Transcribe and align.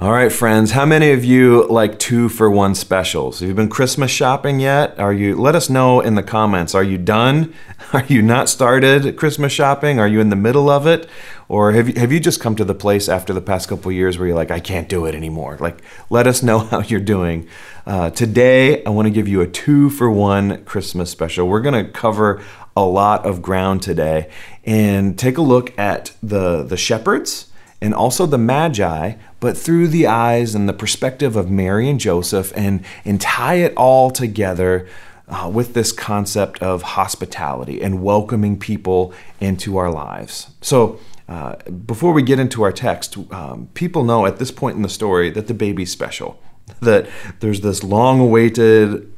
All 0.00 0.12
right, 0.12 0.32
friends, 0.32 0.70
how 0.70 0.86
many 0.86 1.10
of 1.10 1.26
you 1.26 1.66
like 1.68 1.98
two 1.98 2.30
for 2.30 2.50
one 2.50 2.74
specials? 2.74 3.40
Have 3.40 3.50
you 3.50 3.54
been 3.54 3.68
Christmas 3.68 4.10
shopping 4.10 4.58
yet? 4.58 4.98
Are 4.98 5.12
you 5.12 5.36
let 5.36 5.54
us 5.54 5.68
know 5.68 6.00
in 6.00 6.14
the 6.14 6.22
comments. 6.22 6.74
Are 6.74 6.82
you 6.82 6.96
done? 6.96 7.52
Are 7.92 8.06
you 8.06 8.22
not 8.22 8.48
started 8.48 9.18
Christmas 9.18 9.52
shopping? 9.52 10.00
Are 10.00 10.08
you 10.08 10.20
in 10.20 10.30
the 10.30 10.36
middle 10.36 10.70
of 10.70 10.86
it? 10.86 11.06
Or 11.48 11.72
have 11.72 11.86
you, 11.86 12.00
have 12.00 12.12
you 12.12 12.18
just 12.18 12.40
come 12.40 12.56
to 12.56 12.64
the 12.64 12.74
place 12.74 13.10
after 13.10 13.34
the 13.34 13.42
past 13.42 13.68
couple 13.68 13.92
years 13.92 14.18
where 14.18 14.26
you're 14.26 14.36
like, 14.36 14.50
I 14.50 14.58
can't 14.58 14.88
do 14.88 15.04
it 15.04 15.14
anymore? 15.14 15.58
Like, 15.60 15.82
let 16.08 16.26
us 16.26 16.42
know 16.42 16.58
how 16.70 16.80
you're 16.80 16.98
doing. 16.98 17.46
Uh, 17.84 18.08
today, 18.08 18.82
I 18.84 18.88
want 18.88 19.04
to 19.04 19.12
give 19.12 19.28
you 19.28 19.42
a 19.42 19.46
two 19.46 19.90
for 19.90 20.10
one 20.10 20.64
Christmas 20.64 21.10
special. 21.10 21.46
We're 21.46 21.60
going 21.60 21.84
to 21.84 21.92
cover 21.92 22.42
a 22.74 22.86
lot 22.86 23.26
of 23.26 23.42
ground 23.42 23.82
today 23.82 24.30
and 24.64 25.18
take 25.18 25.36
a 25.36 25.42
look 25.42 25.78
at 25.78 26.12
the, 26.22 26.62
the 26.62 26.78
shepherds 26.78 27.49
and 27.80 27.94
also 27.94 28.26
the 28.26 28.38
Magi, 28.38 29.14
but 29.40 29.56
through 29.56 29.88
the 29.88 30.06
eyes 30.06 30.54
and 30.54 30.68
the 30.68 30.72
perspective 30.72 31.36
of 31.36 31.50
Mary 31.50 31.88
and 31.88 31.98
Joseph, 31.98 32.52
and, 32.54 32.84
and 33.04 33.20
tie 33.20 33.54
it 33.54 33.72
all 33.76 34.10
together 34.10 34.86
uh, 35.28 35.50
with 35.52 35.74
this 35.74 35.92
concept 35.92 36.60
of 36.60 36.82
hospitality 36.82 37.80
and 37.80 38.02
welcoming 38.02 38.58
people 38.58 39.14
into 39.40 39.76
our 39.76 39.90
lives. 39.90 40.50
So, 40.60 40.98
uh, 41.28 41.54
before 41.86 42.12
we 42.12 42.22
get 42.22 42.40
into 42.40 42.64
our 42.64 42.72
text, 42.72 43.16
um, 43.32 43.68
people 43.74 44.02
know 44.02 44.26
at 44.26 44.38
this 44.38 44.50
point 44.50 44.74
in 44.74 44.82
the 44.82 44.88
story 44.88 45.30
that 45.30 45.46
the 45.46 45.54
baby's 45.54 45.92
special, 45.92 46.42
that 46.80 47.08
there's 47.38 47.60
this 47.60 47.84
long 47.84 48.20
awaited 48.20 49.12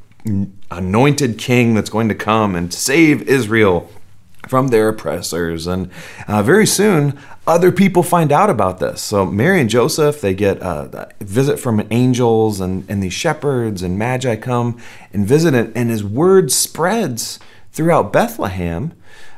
anointed 0.71 1.37
king 1.37 1.73
that's 1.73 1.89
going 1.89 2.07
to 2.07 2.15
come 2.15 2.55
and 2.55 2.73
save 2.73 3.23
Israel 3.23 3.89
from 4.47 4.69
their 4.69 4.89
oppressors. 4.89 5.67
And 5.67 5.89
uh, 6.27 6.43
very 6.43 6.65
soon, 6.67 7.17
other 7.45 7.71
people 7.71 8.03
find 8.03 8.31
out 8.31 8.49
about 8.49 8.79
this. 8.79 9.01
So 9.01 9.25
Mary 9.25 9.59
and 9.59 9.69
Joseph, 9.69 10.21
they 10.21 10.33
get 10.33 10.61
a 10.61 11.09
visit 11.21 11.57
from 11.57 11.85
angels, 11.91 12.59
and, 12.59 12.85
and 12.89 13.01
these 13.01 13.13
shepherds 13.13 13.81
and 13.81 13.97
magi 13.97 14.35
come 14.35 14.79
and 15.11 15.27
visit 15.27 15.53
it. 15.53 15.71
And 15.75 15.91
as 15.91 16.03
word 16.03 16.51
spreads 16.51 17.39
throughout 17.71 18.13
Bethlehem, 18.13 18.93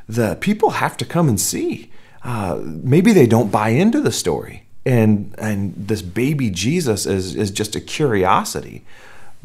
the 0.08 0.38
people 0.40 0.72
have 0.72 0.98
to 0.98 1.06
come 1.06 1.30
and 1.30 1.40
see. 1.40 1.92
Uh, 2.24 2.60
maybe 2.64 3.14
they 3.14 3.28
don't 3.28 3.52
buy 3.52 3.70
into 3.70 4.02
the 4.02 4.12
story, 4.12 4.66
and 4.86 5.34
and 5.38 5.74
this 5.76 6.02
baby 6.02 6.50
Jesus 6.50 7.06
is 7.06 7.36
is 7.36 7.52
just 7.52 7.76
a 7.76 7.80
curiosity. 7.82 8.84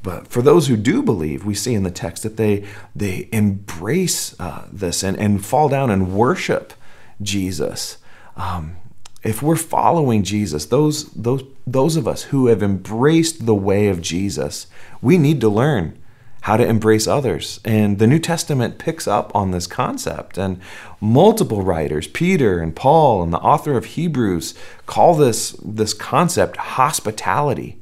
But 0.02 0.28
for 0.28 0.42
those 0.42 0.68
who 0.68 0.76
do 0.76 1.02
believe, 1.02 1.44
we 1.44 1.54
see 1.54 1.74
in 1.74 1.82
the 1.82 1.90
text 1.90 2.22
that 2.22 2.36
they 2.36 2.66
they 2.94 3.28
embrace 3.32 4.38
uh, 4.40 4.66
this 4.72 5.02
and, 5.02 5.18
and 5.18 5.44
fall 5.44 5.68
down 5.68 5.90
and 5.90 6.14
worship 6.14 6.72
Jesus. 7.20 7.98
Um, 8.36 8.76
if 9.22 9.42
we're 9.42 9.56
following 9.56 10.22
Jesus, 10.22 10.66
those 10.66 11.10
those 11.12 11.42
those 11.66 11.96
of 11.96 12.08
us 12.08 12.24
who 12.24 12.46
have 12.46 12.62
embraced 12.62 13.44
the 13.44 13.54
way 13.54 13.88
of 13.88 14.00
Jesus, 14.00 14.66
we 15.02 15.18
need 15.18 15.40
to 15.42 15.48
learn 15.48 15.98
how 16.42 16.56
to 16.56 16.66
embrace 16.66 17.06
others. 17.06 17.60
And 17.64 17.98
the 17.98 18.06
New 18.06 18.18
Testament 18.18 18.78
picks 18.78 19.06
up 19.06 19.30
on 19.34 19.50
this 19.50 19.66
concept. 19.66 20.38
And 20.38 20.58
multiple 21.00 21.62
writers, 21.62 22.06
Peter 22.06 22.60
and 22.60 22.74
Paul 22.74 23.22
and 23.22 23.32
the 23.32 23.38
author 23.38 23.76
of 23.76 23.84
Hebrews, 23.84 24.54
call 24.86 25.14
this 25.14 25.52
this 25.62 25.92
concept 25.92 26.56
hospitality. 26.56 27.78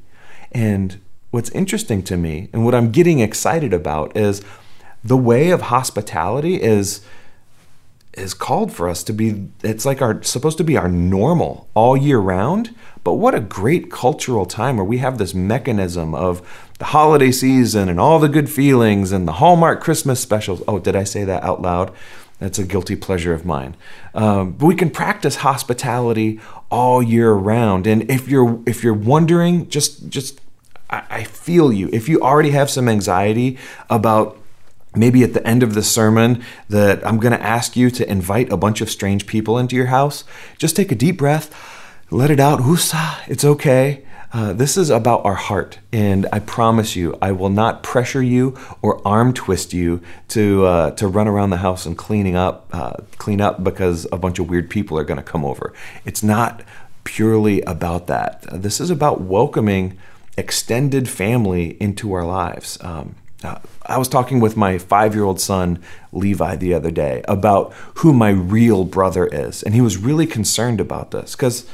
And 0.51 0.99
what's 1.31 1.49
interesting 1.51 2.01
to 2.03 2.17
me 2.17 2.49
and 2.53 2.65
what 2.65 2.75
I'm 2.75 2.91
getting 2.91 3.19
excited 3.19 3.73
about 3.73 4.15
is 4.17 4.41
the 5.03 5.17
way 5.17 5.51
of 5.51 5.63
hospitality 5.63 6.61
is 6.61 7.01
is 8.13 8.33
called 8.33 8.73
for 8.73 8.89
us 8.89 9.03
to 9.03 9.13
be 9.13 9.49
it's 9.63 9.85
like 9.85 10.01
our 10.01 10.21
supposed 10.23 10.57
to 10.57 10.63
be 10.63 10.75
our 10.75 10.89
normal 10.89 11.69
all 11.73 11.95
year 11.95 12.19
round. 12.19 12.75
But 13.03 13.13
what 13.13 13.33
a 13.33 13.39
great 13.39 13.89
cultural 13.89 14.45
time 14.45 14.75
where 14.75 14.85
we 14.85 14.97
have 14.97 15.17
this 15.17 15.33
mechanism 15.33 16.13
of 16.13 16.41
the 16.79 16.85
holiday 16.85 17.31
season 17.31 17.87
and 17.87 17.99
all 17.99 18.19
the 18.19 18.27
good 18.27 18.49
feelings 18.49 19.11
and 19.11 19.27
the 19.27 19.33
hallmark 19.33 19.81
christmas 19.81 20.19
specials. 20.19 20.61
Oh 20.67 20.79
did 20.79 20.95
i 20.95 21.03
say 21.03 21.23
that 21.23 21.43
out 21.43 21.61
loud? 21.61 21.93
That's 22.39 22.57
a 22.57 22.63
guilty 22.63 22.95
pleasure 22.95 23.33
of 23.33 23.45
mine. 23.45 23.75
Um, 24.13 24.53
but 24.53 24.65
we 24.65 24.75
can 24.75 24.89
practice 24.89 25.37
hospitality 25.37 26.39
all 26.71 27.03
year 27.03 27.33
round. 27.33 27.85
And 27.85 28.09
if 28.09 28.27
you're 28.27 28.61
if 28.65 28.83
you're 28.83 28.93
wondering 28.93 29.69
just 29.69 30.09
just 30.09 30.39
I, 30.89 31.23
feel 31.23 31.71
you. 31.71 31.89
If 31.93 32.09
you 32.09 32.21
already 32.21 32.51
have 32.51 32.69
some 32.69 32.89
anxiety 32.89 33.57
about 33.89 34.37
maybe 34.95 35.23
at 35.23 35.33
the 35.33 35.45
end 35.45 35.61
of 35.61 35.75
the 35.75 35.83
sermon 35.83 36.43
that 36.67 37.05
I'm 37.05 37.19
going 37.19 37.37
to 37.37 37.43
ask 37.43 37.75
you 37.75 37.91
to 37.91 38.09
invite 38.09 38.51
a 38.51 38.57
bunch 38.57 38.81
of 38.81 38.89
strange 38.89 39.27
people 39.27 39.57
into 39.57 39.75
your 39.75 39.87
house, 39.87 40.23
just 40.57 40.75
take 40.75 40.91
a 40.91 40.95
deep 40.95 41.17
breath, 41.17 41.53
let 42.09 42.31
it 42.31 42.39
out. 42.39 42.59
Woosa, 42.59 43.19
it's 43.27 43.45
okay. 43.45 44.03
Uh, 44.31 44.53
this 44.53 44.77
is 44.77 44.91
about 44.91 45.25
our 45.25 45.33
heart, 45.33 45.79
and 45.91 46.27
I 46.31 46.37
promise 46.37 46.95
you, 46.95 47.17
I 47.19 47.31
will 47.31 47.49
not 47.49 47.81
pressure 47.81 48.21
you 48.21 48.55
or 48.79 49.01
arm 49.07 49.33
twist 49.33 49.73
you 49.73 50.01
to 50.29 50.65
uh, 50.65 50.91
to 50.91 51.07
run 51.07 51.27
around 51.27 51.49
the 51.49 51.57
house 51.57 51.87
and 51.87 51.97
cleaning 51.97 52.35
up, 52.35 52.67
uh, 52.71 52.93
clean 53.17 53.41
up 53.41 53.63
because 53.63 54.05
a 54.11 54.17
bunch 54.17 54.37
of 54.37 54.47
weird 54.47 54.69
people 54.69 54.99
are 54.99 55.03
going 55.03 55.17
to 55.17 55.23
come 55.23 55.43
over. 55.43 55.73
It's 56.05 56.21
not 56.21 56.61
purely 57.05 57.63
about 57.63 58.05
that. 58.05 58.45
This 58.51 58.79
is 58.79 58.91
about 58.91 59.21
welcoming 59.21 59.97
extended 60.39 61.07
family 61.09 61.77
into 61.81 62.13
our 62.13 62.25
lives. 62.25 62.77
Um, 62.81 63.15
uh, 63.43 63.59
I 63.85 63.97
was 63.97 64.07
talking 64.07 64.39
with 64.39 64.57
my 64.57 64.77
five 64.77 65.13
year 65.13 65.23
old 65.23 65.39
son, 65.39 65.79
Levi, 66.11 66.55
the 66.55 66.73
other 66.73 66.91
day 66.91 67.23
about 67.27 67.73
who 67.95 68.13
my 68.13 68.29
real 68.29 68.83
brother 68.83 69.27
is. 69.27 69.63
And 69.63 69.73
he 69.75 69.81
was 69.81 69.97
really 69.97 70.27
concerned 70.27 70.81
about 70.81 71.11
this 71.11 71.35
because 71.35 71.65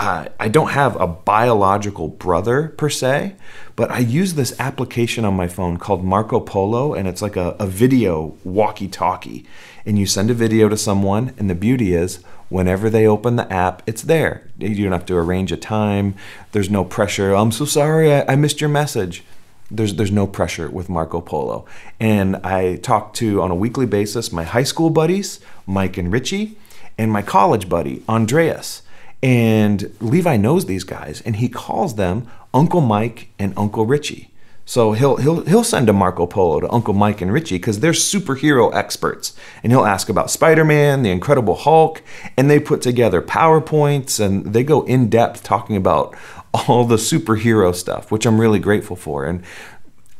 I 0.00 0.48
don't 0.48 0.70
have 0.70 0.98
a 0.98 1.06
biological 1.06 2.08
brother 2.08 2.68
per 2.68 2.88
se, 2.88 3.34
but 3.76 3.90
I 3.90 3.98
use 3.98 4.32
this 4.32 4.58
application 4.58 5.26
on 5.26 5.34
my 5.34 5.46
phone 5.46 5.76
called 5.76 6.02
Marco 6.02 6.40
Polo, 6.40 6.94
and 6.94 7.06
it's 7.06 7.20
like 7.20 7.36
a, 7.36 7.54
a 7.58 7.66
video 7.66 8.34
walkie 8.42 8.88
talkie. 8.88 9.44
And 9.84 9.98
you 9.98 10.06
send 10.06 10.30
a 10.30 10.34
video 10.34 10.70
to 10.70 10.76
someone, 10.76 11.34
and 11.36 11.50
the 11.50 11.54
beauty 11.54 11.92
is 11.92 12.20
whenever 12.50 12.90
they 12.90 13.06
open 13.06 13.36
the 13.36 13.50
app, 13.50 13.82
it's 13.86 14.02
there. 14.02 14.46
You 14.58 14.84
don't 14.84 14.92
have 14.92 15.06
to 15.06 15.16
arrange 15.16 15.50
a 15.50 15.56
time. 15.56 16.14
There's 16.52 16.68
no 16.68 16.84
pressure. 16.84 17.32
I'm 17.32 17.52
so 17.52 17.64
sorry, 17.64 18.12
I, 18.12 18.32
I 18.32 18.36
missed 18.36 18.60
your 18.60 18.68
message. 18.68 19.24
There's 19.70 19.94
there's 19.94 20.12
no 20.12 20.26
pressure 20.26 20.68
with 20.68 20.88
Marco 20.88 21.20
Polo. 21.20 21.64
And 21.98 22.36
I 22.36 22.76
talk 22.76 23.14
to 23.14 23.40
on 23.40 23.50
a 23.50 23.54
weekly 23.54 23.86
basis 23.86 24.32
my 24.32 24.42
high 24.42 24.64
school 24.64 24.90
buddies, 24.90 25.40
Mike 25.66 25.96
and 25.96 26.12
Richie, 26.12 26.58
and 26.98 27.10
my 27.10 27.22
college 27.22 27.68
buddy, 27.68 28.02
Andreas. 28.08 28.82
And 29.22 29.94
Levi 30.00 30.36
knows 30.36 30.66
these 30.66 30.84
guys 30.84 31.22
and 31.24 31.36
he 31.36 31.48
calls 31.48 31.94
them 31.94 32.28
Uncle 32.52 32.80
Mike 32.80 33.28
and 33.38 33.54
Uncle 33.56 33.86
Richie. 33.86 34.30
So 34.70 34.92
he'll 34.92 35.16
he'll 35.16 35.40
he'll 35.46 35.64
send 35.64 35.88
a 35.88 35.92
Marco 35.92 36.28
Polo 36.28 36.60
to 36.60 36.72
Uncle 36.72 36.94
Mike 36.94 37.20
and 37.20 37.32
Richie 37.32 37.56
because 37.56 37.80
they're 37.80 37.90
superhero 37.90 38.72
experts, 38.72 39.34
and 39.64 39.72
he'll 39.72 39.84
ask 39.84 40.08
about 40.08 40.30
Spider-Man, 40.30 41.02
the 41.02 41.10
Incredible 41.10 41.56
Hulk, 41.56 42.04
and 42.36 42.48
they 42.48 42.60
put 42.60 42.80
together 42.80 43.20
powerpoints 43.20 44.24
and 44.24 44.52
they 44.52 44.62
go 44.62 44.82
in 44.82 45.10
depth 45.10 45.42
talking 45.42 45.74
about 45.74 46.16
all 46.54 46.84
the 46.84 46.94
superhero 46.94 47.74
stuff, 47.74 48.12
which 48.12 48.24
I'm 48.24 48.40
really 48.40 48.60
grateful 48.60 48.94
for. 48.94 49.24
And 49.24 49.42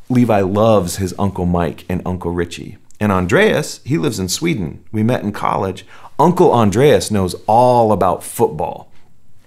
Levi 0.08 0.40
loves 0.40 0.96
his 0.96 1.14
Uncle 1.16 1.46
Mike 1.46 1.84
and 1.88 2.02
Uncle 2.04 2.32
Richie. 2.32 2.76
And 2.98 3.12
Andreas, 3.12 3.80
he 3.84 3.98
lives 3.98 4.18
in 4.18 4.28
Sweden. 4.28 4.84
We 4.90 5.04
met 5.04 5.22
in 5.22 5.30
college. 5.30 5.86
Uncle 6.18 6.52
Andreas 6.52 7.12
knows 7.12 7.36
all 7.46 7.92
about 7.92 8.24
football. 8.24 8.89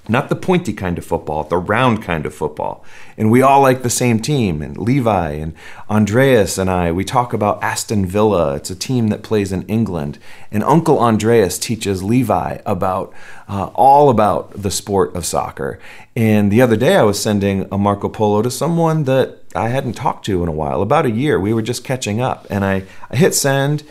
Not 0.10 0.28
the 0.28 0.36
pointy 0.36 0.74
kind 0.74 0.98
of 0.98 1.06
football, 1.06 1.46
the 1.46 1.58
round 1.58 2.04
kind 2.04 2.26
of 2.26 2.36
football. 2.36 2.84
And 3.18 3.32
we 3.32 3.42
all 3.42 3.62
like 3.62 3.84
the 3.84 3.90
same 3.90 4.20
team. 4.20 4.62
And 4.62 4.78
Levi 4.78 5.32
and 5.32 5.54
Andreas 5.90 6.58
and 6.58 6.70
I, 6.70 6.92
we 6.92 7.06
talk 7.06 7.32
about 7.32 7.64
Aston 7.64 8.06
Villa. 8.06 8.56
It's 8.56 8.70
a 8.70 8.76
team 8.76 9.08
that 9.08 9.24
plays 9.24 9.54
in 9.54 9.62
England. 9.64 10.20
And 10.52 10.62
Uncle 10.64 11.00
Andreas 11.00 11.58
teaches 11.58 12.04
Levi 12.04 12.58
about 12.66 13.14
uh, 13.48 13.68
all 13.76 14.10
about 14.10 14.62
the 14.62 14.72
sport 14.72 15.16
of 15.16 15.26
soccer. 15.26 15.80
And 16.18 16.52
the 16.52 16.62
other 16.62 16.76
day 16.76 16.98
I 16.98 17.04
was 17.04 17.22
sending 17.22 17.66
a 17.72 17.78
Marco 17.78 18.10
Polo 18.10 18.42
to 18.42 18.52
someone 18.52 19.06
that 19.06 19.40
I 19.56 19.70
hadn't 19.70 19.94
talked 19.94 20.26
to 20.26 20.44
in 20.44 20.50
a 20.50 20.54
while, 20.54 20.82
about 20.82 21.06
a 21.06 21.12
year. 21.12 21.40
We 21.40 21.54
were 21.54 21.62
just 21.62 21.86
catching 21.86 22.20
up. 22.20 22.46
And 22.50 22.66
I, 22.66 22.84
I 23.10 23.16
hit 23.16 23.36
send. 23.36 23.84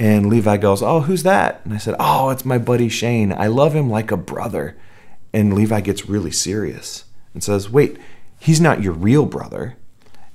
And 0.00 0.28
Levi 0.28 0.56
goes, 0.56 0.82
Oh, 0.82 1.02
who's 1.02 1.22
that? 1.22 1.60
And 1.64 1.72
I 1.72 1.76
said, 1.76 1.94
Oh, 2.00 2.30
it's 2.30 2.44
my 2.44 2.58
buddy 2.58 2.88
Shane. 2.88 3.32
I 3.32 3.46
love 3.46 3.72
him 3.72 3.88
like 3.88 4.10
a 4.10 4.16
brother. 4.16 4.76
And 5.34 5.52
Levi 5.52 5.80
gets 5.80 6.08
really 6.08 6.30
serious 6.30 7.04
and 7.34 7.42
says, 7.42 7.68
Wait, 7.68 7.98
he's 8.38 8.60
not 8.60 8.82
your 8.82 8.92
real 8.92 9.26
brother. 9.26 9.76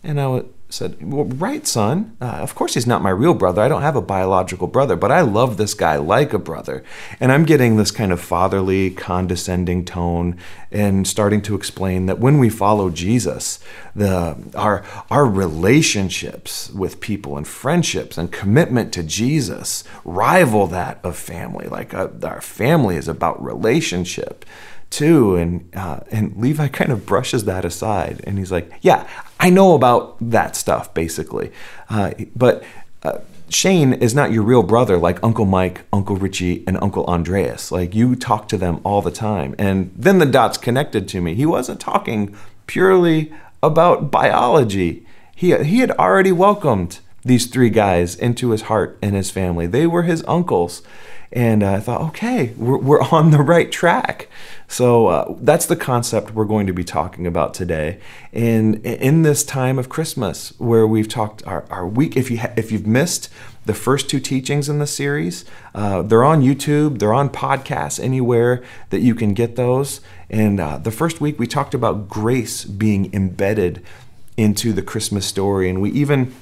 And 0.03 0.19
I 0.19 0.43
said, 0.67 0.97
Well, 1.01 1.23
right, 1.23 1.65
son. 1.65 2.17
Uh, 2.19 2.25
of 2.25 2.53
course, 2.53 2.73
he's 2.73 2.85
not 2.85 3.01
my 3.01 3.09
real 3.09 3.33
brother. 3.33 3.61
I 3.61 3.69
don't 3.69 3.81
have 3.81 3.95
a 3.95 4.01
biological 4.01 4.67
brother, 4.67 4.97
but 4.97 5.09
I 5.09 5.21
love 5.21 5.55
this 5.55 5.73
guy 5.73 5.95
like 5.95 6.33
a 6.33 6.37
brother. 6.37 6.83
And 7.21 7.31
I'm 7.31 7.45
getting 7.45 7.77
this 7.77 7.91
kind 7.91 8.11
of 8.11 8.19
fatherly, 8.19 8.91
condescending 8.91 9.85
tone 9.85 10.37
and 10.69 11.07
starting 11.07 11.41
to 11.43 11.55
explain 11.55 12.05
that 12.07 12.19
when 12.19 12.37
we 12.37 12.49
follow 12.49 12.89
Jesus, 12.89 13.59
the, 13.95 14.37
our, 14.53 14.83
our 15.09 15.25
relationships 15.25 16.69
with 16.71 16.99
people 16.99 17.37
and 17.37 17.47
friendships 17.47 18.17
and 18.17 18.33
commitment 18.33 18.91
to 18.93 19.03
Jesus 19.03 19.85
rival 20.03 20.67
that 20.67 20.99
of 21.05 21.15
family. 21.15 21.67
Like 21.67 21.93
uh, 21.93 22.09
our 22.21 22.41
family 22.41 22.97
is 22.97 23.07
about 23.07 23.41
relationship 23.41 24.43
too. 24.89 25.35
And 25.35 25.69
uh, 25.75 26.01
and 26.11 26.35
Levi 26.37 26.67
kind 26.79 26.91
of 26.91 27.05
brushes 27.05 27.45
that 27.45 27.65
aside, 27.65 28.21
and 28.25 28.37
he's 28.37 28.51
like, 28.51 28.71
"Yeah, 28.81 29.07
I 29.39 29.49
know 29.49 29.75
about 29.75 30.17
that 30.21 30.55
stuff, 30.55 30.93
basically, 30.93 31.51
uh, 31.89 32.11
but." 32.35 32.63
Uh, 33.01 33.19
Shane 33.51 33.93
is 33.93 34.13
not 34.13 34.31
your 34.31 34.43
real 34.43 34.61
brother 34.61 34.97
like 34.97 35.23
Uncle 35.23 35.45
Mike, 35.45 35.81
Uncle 35.91 36.15
Richie, 36.15 36.63
and 36.67 36.77
Uncle 36.83 37.03
Andreas. 37.05 37.71
Like 37.71 37.95
you 37.95 38.15
talk 38.15 38.47
to 38.49 38.57
them 38.57 38.79
all 38.83 39.01
the 39.01 39.09
time. 39.09 39.55
And 39.57 39.91
then 39.95 40.19
the 40.19 40.25
dots 40.27 40.57
connected 40.57 41.07
to 41.07 41.21
me. 41.21 41.33
He 41.33 41.47
wasn't 41.47 41.79
talking 41.79 42.35
purely 42.67 43.33
about 43.63 44.11
biology. 44.11 45.03
He, 45.35 45.55
he 45.63 45.79
had 45.79 45.91
already 45.91 46.31
welcomed 46.31 46.99
these 47.23 47.47
three 47.47 47.69
guys 47.69 48.15
into 48.15 48.51
his 48.51 48.63
heart 48.63 48.97
and 49.01 49.15
his 49.15 49.31
family. 49.31 49.67
They 49.67 49.87
were 49.87 50.03
his 50.03 50.23
uncles. 50.27 50.81
And 51.31 51.61
uh, 51.61 51.73
I 51.73 51.79
thought, 51.79 52.01
okay, 52.09 52.53
we're, 52.57 52.77
we're 52.77 53.01
on 53.03 53.31
the 53.31 53.41
right 53.41 53.71
track. 53.71 54.27
So 54.67 55.07
uh, 55.07 55.35
that's 55.39 55.65
the 55.65 55.75
concept 55.75 56.33
we're 56.33 56.45
going 56.45 56.67
to 56.67 56.73
be 56.73 56.83
talking 56.83 57.27
about 57.27 57.53
today. 57.53 57.99
And 58.33 58.83
in 58.85 59.21
this 59.21 59.43
time 59.43 59.77
of 59.77 59.89
Christmas, 59.89 60.53
where 60.59 60.87
we've 60.87 61.07
talked 61.07 61.45
our, 61.45 61.65
our 61.69 61.87
week, 61.87 62.17
if 62.17 62.31
you 62.31 62.39
ha- 62.39 62.53
if 62.55 62.71
you've 62.71 62.87
missed 62.87 63.29
the 63.65 63.73
first 63.73 64.09
two 64.09 64.19
teachings 64.19 64.69
in 64.69 64.79
the 64.79 64.87
series, 64.87 65.45
uh, 65.75 66.01
they're 66.01 66.23
on 66.23 66.41
YouTube, 66.41 66.99
they're 66.99 67.13
on 67.13 67.29
podcasts, 67.29 67.99
anywhere 67.99 68.63
that 68.89 69.01
you 69.01 69.13
can 69.13 69.33
get 69.33 69.55
those. 69.55 70.01
And 70.29 70.59
uh, 70.59 70.77
the 70.77 70.91
first 70.91 71.21
week 71.21 71.39
we 71.39 71.45
talked 71.45 71.73
about 71.73 72.07
grace 72.07 72.63
being 72.63 73.13
embedded 73.13 73.83
into 74.37 74.73
the 74.73 74.81
Christmas 74.81 75.25
story, 75.25 75.69
and 75.69 75.81
we 75.81 75.91
even 75.91 76.33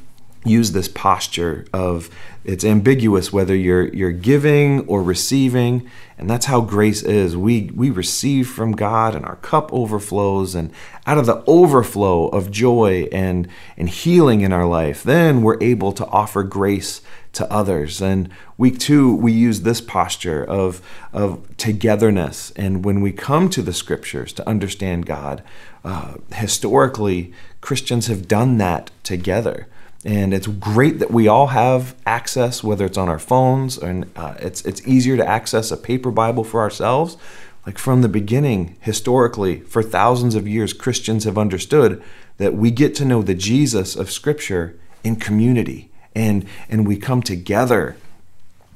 use 0.47 0.71
this 0.71 0.87
posture 0.87 1.65
of 1.73 2.09
it's 2.47 2.63
ambiguous 2.63 3.33
whether 3.33 3.53
you're 3.53 3.93
you're 3.93 4.11
giving 4.11 4.87
or 4.87 5.03
receiving 5.03 5.89
and 6.17 6.29
that's 6.29 6.45
how 6.45 6.61
grace 6.61 7.03
is. 7.03 7.35
We 7.35 7.69
we 7.75 7.89
receive 7.89 8.47
from 8.49 8.71
God 8.71 9.15
and 9.15 9.25
our 9.25 9.35
cup 9.35 9.71
overflows 9.73 10.55
and 10.55 10.71
out 11.05 11.17
of 11.17 11.25
the 11.25 11.43
overflow 11.45 12.29
of 12.29 12.49
joy 12.49 13.09
and 13.11 13.49
and 13.75 13.89
healing 13.89 14.41
in 14.41 14.53
our 14.53 14.65
life 14.65 15.03
then 15.03 15.41
we're 15.41 15.61
able 15.61 15.91
to 15.91 16.05
offer 16.07 16.41
grace 16.41 17.01
to 17.33 17.51
others. 17.51 18.01
And 18.01 18.29
week 18.57 18.79
2 18.79 19.13
we 19.13 19.33
use 19.33 19.61
this 19.61 19.81
posture 19.81 20.43
of 20.43 20.81
of 21.11 21.45
togetherness. 21.57 22.51
And 22.55 22.85
when 22.85 23.01
we 23.01 23.11
come 23.11 23.49
to 23.49 23.61
the 23.61 23.73
scriptures 23.73 24.31
to 24.33 24.47
understand 24.47 25.05
God 25.05 25.43
uh, 25.83 26.15
historically 26.33 27.33
Christians 27.59 28.07
have 28.07 28.29
done 28.29 28.57
that 28.59 28.89
together 29.03 29.67
and 30.07 30.33
it's 30.33 30.47
great 30.47 30.99
that 30.99 31.11
we 31.11 31.27
all 31.27 31.47
have 31.47 31.93
access, 32.05 32.63
whether 32.63 32.85
it's 32.85 32.97
on 32.97 33.09
our 33.09 33.19
phones 33.19 33.77
and 33.77 34.09
uh, 34.15 34.35
it's 34.39 34.61
it's 34.61 34.87
easier 34.87 35.17
to 35.17 35.27
access 35.27 35.69
a 35.69 35.75
paper 35.75 36.11
Bible 36.11 36.45
for 36.45 36.61
ourselves. 36.61 37.17
Like 37.65 37.77
from 37.77 38.01
the 38.01 38.07
beginning, 38.07 38.77
historically, 38.79 39.59
for 39.59 39.83
thousands 39.83 40.33
of 40.33 40.47
years, 40.47 40.71
Christians 40.71 41.25
have 41.25 41.37
understood 41.37 42.01
that 42.37 42.53
we 42.53 42.71
get 42.71 42.95
to 42.95 43.05
know 43.05 43.21
the 43.21 43.35
Jesus 43.35 43.97
of 43.97 44.09
Scripture 44.09 44.79
in 45.03 45.17
community, 45.17 45.91
and 46.15 46.45
and 46.69 46.87
we 46.87 46.95
come 46.95 47.21
together 47.21 47.97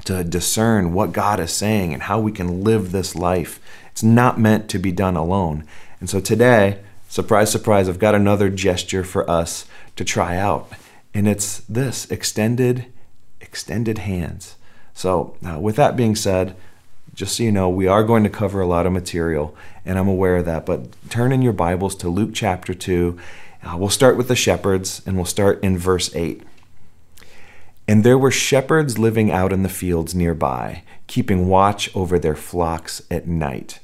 to 0.04 0.26
discern 0.26 0.92
what 0.92 1.14
God 1.14 1.40
is 1.40 1.54
saying 1.54 1.94
and 1.94 2.04
how 2.04 2.20
we 2.20 2.34
can 2.34 2.66
live 2.66 2.92
this 2.92 3.16
life. 3.16 3.62
It's 3.92 4.04
not 4.04 4.38
meant 4.38 4.68
to 4.72 4.80
be 4.80 4.92
done 4.92 5.16
alone. 5.16 5.64
And 6.02 6.10
so 6.10 6.20
today, 6.20 6.80
surprise, 7.08 7.50
surprise, 7.50 7.88
I've 7.88 8.00
got 8.00 8.16
another 8.16 8.50
gesture 8.50 9.06
for 9.06 9.30
us 9.30 9.66
to 9.96 10.04
try 10.04 10.36
out 10.36 10.70
and 11.14 11.28
it's 11.28 11.60
this 11.62 12.10
extended 12.10 12.86
extended 13.40 14.00
hands. 14.00 14.56
So 14.94 15.36
uh, 15.46 15.60
with 15.60 15.76
that 15.78 15.96
being 15.96 16.16
said 16.16 16.56
just 17.14 17.36
so 17.36 17.44
you 17.44 17.52
know 17.52 17.70
we 17.70 17.88
are 17.88 18.04
going 18.04 18.24
to 18.24 18.30
cover 18.30 18.62
a 18.62 18.66
lot 18.66 18.86
of 18.86 18.94
material 18.94 19.54
and 19.84 20.00
i'm 20.00 20.08
aware 20.08 20.38
of 20.38 20.46
that 20.46 20.66
but 20.66 20.88
turn 21.10 21.34
in 21.34 21.42
your 21.42 21.52
bibles 21.52 21.94
to 21.94 22.08
luke 22.08 22.32
chapter 22.34 22.74
2 22.74 23.20
uh, 23.64 23.76
we'll 23.78 23.90
start 23.90 24.16
with 24.16 24.30
the 24.30 24.36
shepherds 24.36 25.02
and 25.06 25.18
we'll 25.18 25.26
start 25.26 25.62
in 25.62 25.78
verse 25.78 26.16
8 26.16 26.42
and 27.86 28.06
there 28.06 28.18
were 28.18 28.32
shepherds 28.32 28.98
living 28.98 29.30
out 29.30 29.52
in 29.52 29.64
the 29.64 29.68
fields 29.68 30.16
nearby 30.16 30.84
keeping 31.12 31.50
watch 31.50 31.94
over 31.94 32.18
their 32.18 32.38
flocks 32.38 33.02
at 33.12 33.28
night. 33.28 33.80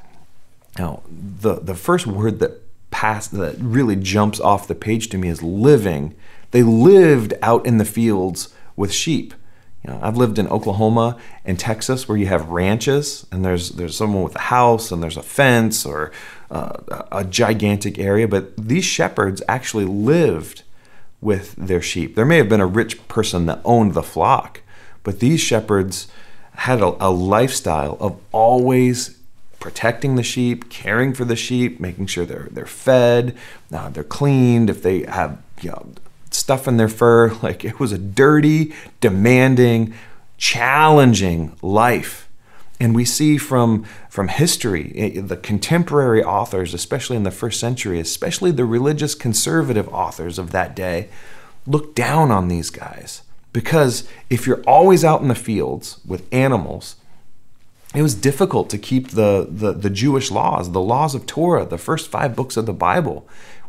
Now 0.79 1.03
the, 1.09 1.55
the 1.55 1.75
first 1.75 2.07
word 2.07 2.39
that 2.39 2.61
passed 2.89 3.33
that 3.33 3.57
really 3.59 3.97
jumps 3.97 4.39
off 4.39 4.69
the 4.69 4.73
page 4.73 5.09
to 5.09 5.17
me 5.17 5.27
is 5.27 5.43
living 5.43 6.15
they 6.51 6.63
lived 6.63 7.33
out 7.41 7.65
in 7.65 7.77
the 7.77 7.85
fields 7.85 8.53
with 8.75 8.93
sheep. 8.93 9.33
You 9.83 9.93
know, 9.93 9.99
I've 10.01 10.17
lived 10.17 10.39
in 10.39 10.47
Oklahoma 10.47 11.17
and 11.45 11.59
Texas 11.59 12.07
where 12.07 12.17
you 12.17 12.27
have 12.27 12.49
ranches 12.49 13.25
and 13.31 13.45
there's 13.45 13.69
there's 13.71 13.95
someone 13.95 14.23
with 14.23 14.35
a 14.35 14.39
house 14.39 14.91
and 14.91 15.01
there's 15.01 15.17
a 15.17 15.23
fence 15.23 15.85
or 15.85 16.11
uh, 16.51 17.05
a 17.11 17.23
gigantic 17.23 17.99
area, 17.99 18.27
but 18.27 18.55
these 18.57 18.85
shepherds 18.85 19.41
actually 19.47 19.85
lived 19.85 20.63
with 21.21 21.55
their 21.55 21.81
sheep. 21.81 22.15
There 22.15 22.25
may 22.25 22.37
have 22.37 22.49
been 22.49 22.61
a 22.61 22.67
rich 22.67 23.07
person 23.07 23.45
that 23.47 23.61
owned 23.65 23.93
the 23.93 24.03
flock, 24.03 24.61
but 25.03 25.19
these 25.19 25.39
shepherds 25.39 26.07
had 26.55 26.81
a, 26.81 26.95
a 27.05 27.09
lifestyle 27.09 27.97
of 27.99 28.19
always 28.31 29.17
protecting 29.59 30.15
the 30.15 30.23
sheep, 30.23 30.69
caring 30.69 31.13
for 31.13 31.25
the 31.25 31.35
sheep, 31.35 31.79
making 31.79 32.07
sure 32.07 32.25
they're 32.25 32.47
they're 32.51 32.65
fed, 32.65 33.35
uh, 33.71 33.89
they're 33.89 34.03
cleaned. 34.03 34.69
If 34.69 34.81
they 34.83 35.03
have 35.03 35.41
you 35.61 35.71
know, 35.71 35.93
stuff 36.47 36.65
in 36.65 36.77
their 36.77 36.87
fur. 36.87 37.33
Like 37.43 37.65
it 37.65 37.77
was 37.77 37.91
a 37.91 37.97
dirty, 37.97 38.73
demanding, 39.01 39.93
challenging 40.37 41.57
life. 41.61 42.29
And 42.79 42.95
we 42.95 43.03
see 43.03 43.37
from, 43.37 43.83
from 44.09 44.29
history, 44.29 45.19
the 45.19 45.35
contemporary 45.35 46.23
authors, 46.23 46.73
especially 46.73 47.17
in 47.17 47.23
the 47.23 47.31
first 47.31 47.59
century, 47.59 47.99
especially 47.99 48.51
the 48.51 48.63
religious 48.63 49.13
conservative 49.13 49.89
authors 49.89 50.39
of 50.39 50.51
that 50.51 50.73
day, 50.73 51.09
look 51.65 51.93
down 51.93 52.31
on 52.31 52.47
these 52.47 52.69
guys. 52.69 53.23
Because 53.51 54.07
if 54.29 54.47
you're 54.47 54.63
always 54.63 55.03
out 55.03 55.21
in 55.21 55.27
the 55.27 55.35
fields 55.35 55.99
with 56.05 56.33
animals, 56.33 56.95
it 57.93 58.03
was 58.03 58.15
difficult 58.15 58.69
to 58.69 58.77
keep 58.77 59.09
the, 59.09 59.47
the, 59.49 59.73
the 59.73 59.89
Jewish 59.89 60.31
laws, 60.31 60.71
the 60.71 60.79
laws 60.79 61.13
of 61.13 61.25
Torah, 61.25 61.65
the 61.65 61.77
first 61.77 62.09
five 62.09 62.37
books 62.37 62.55
of 62.55 62.65
the 62.65 62.73
Bible 62.73 63.27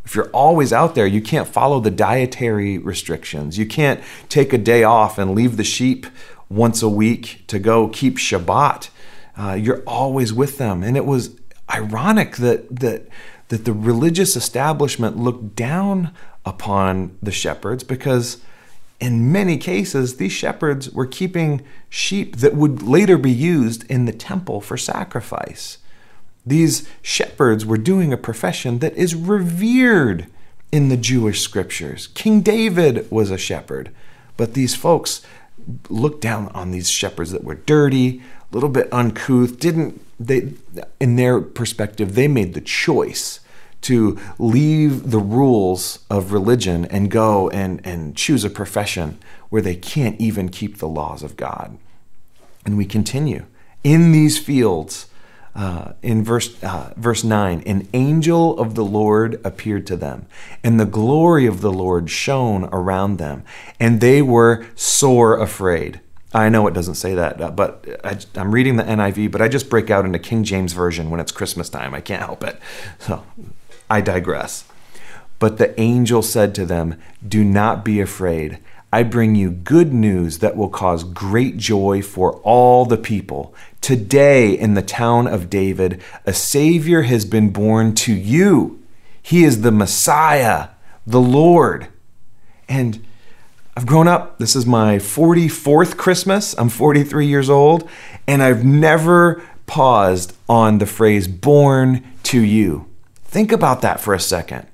if 0.09 0.15
you're 0.15 0.31
always 0.31 0.73
out 0.73 0.95
there, 0.95 1.07
you 1.07 1.21
can't 1.21 1.47
follow 1.47 1.81
the 1.81 1.91
dietary 1.91 2.79
restrictions. 2.79 3.59
You 3.59 3.67
can't 3.67 4.01
take 4.31 4.55
a 4.55 4.59
day 4.59 4.83
off 4.83 5.19
and 5.19 5.35
leave 5.35 5.59
the 5.59 5.65
sheep 5.65 6.07
once 6.49 6.81
a 6.81 6.89
week 6.89 7.45
to 7.49 7.59
go 7.59 7.89
keep 7.89 8.17
Shabbat. 8.17 8.89
Uh, 9.37 9.53
you're 9.53 9.83
always 9.87 10.33
with 10.33 10.57
them. 10.57 10.83
And 10.83 10.97
it 10.97 11.05
was 11.05 11.39
ironic 11.71 12.39
that, 12.39 12.81
that, 12.81 13.07
that 13.49 13.67
the 13.67 13.75
religious 13.75 14.35
establishment 14.35 15.19
looked 15.19 15.55
down 15.55 16.15
upon 16.47 17.19
the 17.23 17.31
shepherds 17.31 17.85
because 17.85 18.41
in 19.01 19.31
many 19.31 19.59
cases, 19.59 20.17
these 20.17 20.33
shepherds 20.33 20.91
were 20.91 21.05
keeping 21.05 21.63
sheep 21.91 22.37
that 22.37 22.55
would 22.55 22.83
later 22.83 23.19
be 23.19 23.31
used 23.31 23.85
in 23.91 24.07
the 24.07 24.15
temple 24.15 24.63
for 24.63 24.79
sacrifice. 24.79 25.77
These 26.49 26.89
shepherds 27.03 27.67
were 27.67 27.79
doing 27.79 28.13
a 28.13 28.17
profession 28.17 28.79
that 28.79 28.95
is 28.95 29.15
revered 29.15 30.27
in 30.73 30.89
the 30.89 30.97
Jewish 30.97 31.41
scriptures. 31.41 32.09
King 32.09 32.41
David 32.41 33.11
was 33.11 33.31
a 33.31 33.39
shepherd, 33.39 33.91
but 34.37 34.55
these 34.55 34.75
folks 34.75 35.23
looked 35.89 36.21
down 36.21 36.49
on 36.49 36.71
these 36.71 36.91
shepherds 36.91 37.33
that 37.33 37.45
were 37.45 37.55
dirty, 37.55 38.23
a 38.51 38.55
little 38.55 38.69
bit 38.69 38.89
uncouth, 38.93 39.59
didn't 39.59 40.01
they 40.19 40.53
in 40.99 41.17
their 41.17 41.41
perspective 41.41 42.15
they 42.15 42.27
made 42.27 42.55
the 42.55 42.61
choice 42.61 43.41
to 43.81 44.19
leave 44.39 45.11
the 45.11 45.21
rules 45.21 46.01
of 46.11 46.33
religion 46.33 46.85
and 46.87 47.11
go 47.11 47.49
and, 47.51 47.81
and 47.85 48.17
choose 48.17 48.45
a 48.45 48.51
profession 48.51 49.19
where 49.51 49.63
they 49.63 49.77
can't 49.77 50.21
even 50.21 50.49
keep 50.49 50.79
the 50.79 50.89
laws 50.89 51.23
of 51.23 51.37
God. 51.37 51.79
And 52.67 52.77
we 52.77 52.85
continue. 52.85 53.47
In 53.85 54.11
these 54.11 54.37
fields, 54.37 55.08
uh, 55.59 55.93
in 56.03 56.23
verse, 56.23 56.63
uh, 56.63 56.93
verse 56.97 57.25
9, 57.25 57.65
an 57.67 57.89
angel 57.93 58.57
of 58.61 58.77
the 58.77 58.85
Lord 58.85 59.41
appeared 59.45 59.89
to 59.89 59.97
them, 59.97 60.27
and 60.63 60.79
the 60.79 60.87
glory 60.87 61.47
of 61.47 61.63
the 61.63 61.73
Lord 61.73 62.09
shone 62.09 62.67
around 62.67 63.19
them, 63.19 63.43
and 63.81 64.01
they 64.01 64.23
were 64.23 64.65
sore 64.77 65.37
afraid. 65.37 66.01
I 66.33 66.49
know 66.49 66.69
it 66.69 66.75
doesn't 66.75 66.95
say 66.95 67.13
that, 67.15 67.41
uh, 67.41 67.51
but 67.51 67.85
I, 68.05 68.19
am 68.41 68.53
reading 68.53 68.77
the 68.77 68.85
NIV, 68.85 69.33
but 69.33 69.43
I 69.43 69.49
just 69.49 69.69
break 69.69 69.91
out 69.91 70.05
into 70.05 70.21
King 70.21 70.45
James 70.45 70.75
Version 70.75 71.11
when 71.11 71.19
it's 71.19 71.33
Christmas 71.33 71.69
time. 71.69 71.93
I 71.93 72.03
can't 72.03 72.23
help 72.23 72.45
it. 72.45 72.61
So 73.01 73.25
I 73.91 74.01
digress. 74.01 74.65
But 75.41 75.59
the 75.59 75.79
angel 75.81 76.23
said 76.23 76.55
to 76.55 76.67
them, 76.67 77.01
Do 77.27 77.43
not 77.43 77.85
be 77.85 78.01
afraid. 78.01 78.59
I 78.93 79.03
bring 79.03 79.35
you 79.35 79.51
good 79.51 79.93
news 79.93 80.39
that 80.39 80.57
will 80.57 80.71
cause 80.71 81.05
great 81.05 81.59
joy 81.59 82.01
for 82.01 82.37
all 82.37 82.87
the 82.87 82.97
people. 82.97 83.55
Today, 83.83 84.59
in 84.59 84.75
the 84.75 84.83
town 84.83 85.27
of 85.27 85.51
David, 85.51 86.03
a 86.25 86.33
Savior 86.33 87.03
has 87.03 87.25
been 87.25 87.51
born 87.51 87.95
to 87.97 88.15
you. 88.15 88.83
He 89.21 89.45
is 89.45 89.61
the 89.61 89.71
Messiah, 89.71 90.69
the 91.07 91.21
Lord. 91.21 91.89
And 92.67 93.05
I've 93.77 93.87
grown 93.87 94.09
up. 94.09 94.39
This 94.39 94.57
is 94.57 94.65
my 94.65 94.97
44th 94.97 95.97
Christmas. 95.97 96.55
I'm 96.59 96.71
43 96.71 97.27
years 97.27 97.51
old, 97.51 97.89
and 98.27 98.43
I've 98.43 98.65
never 98.65 99.43
paused 99.67 100.35
on 100.49 100.79
the 100.79 100.87
phrase 100.87 101.29
born 101.29 102.05
to 102.25 102.41
you. 102.41 102.87
Think 103.25 103.53
about 103.53 103.83
that 103.83 104.01
for 104.01 104.15
a 104.15 104.21
second. 104.21 104.67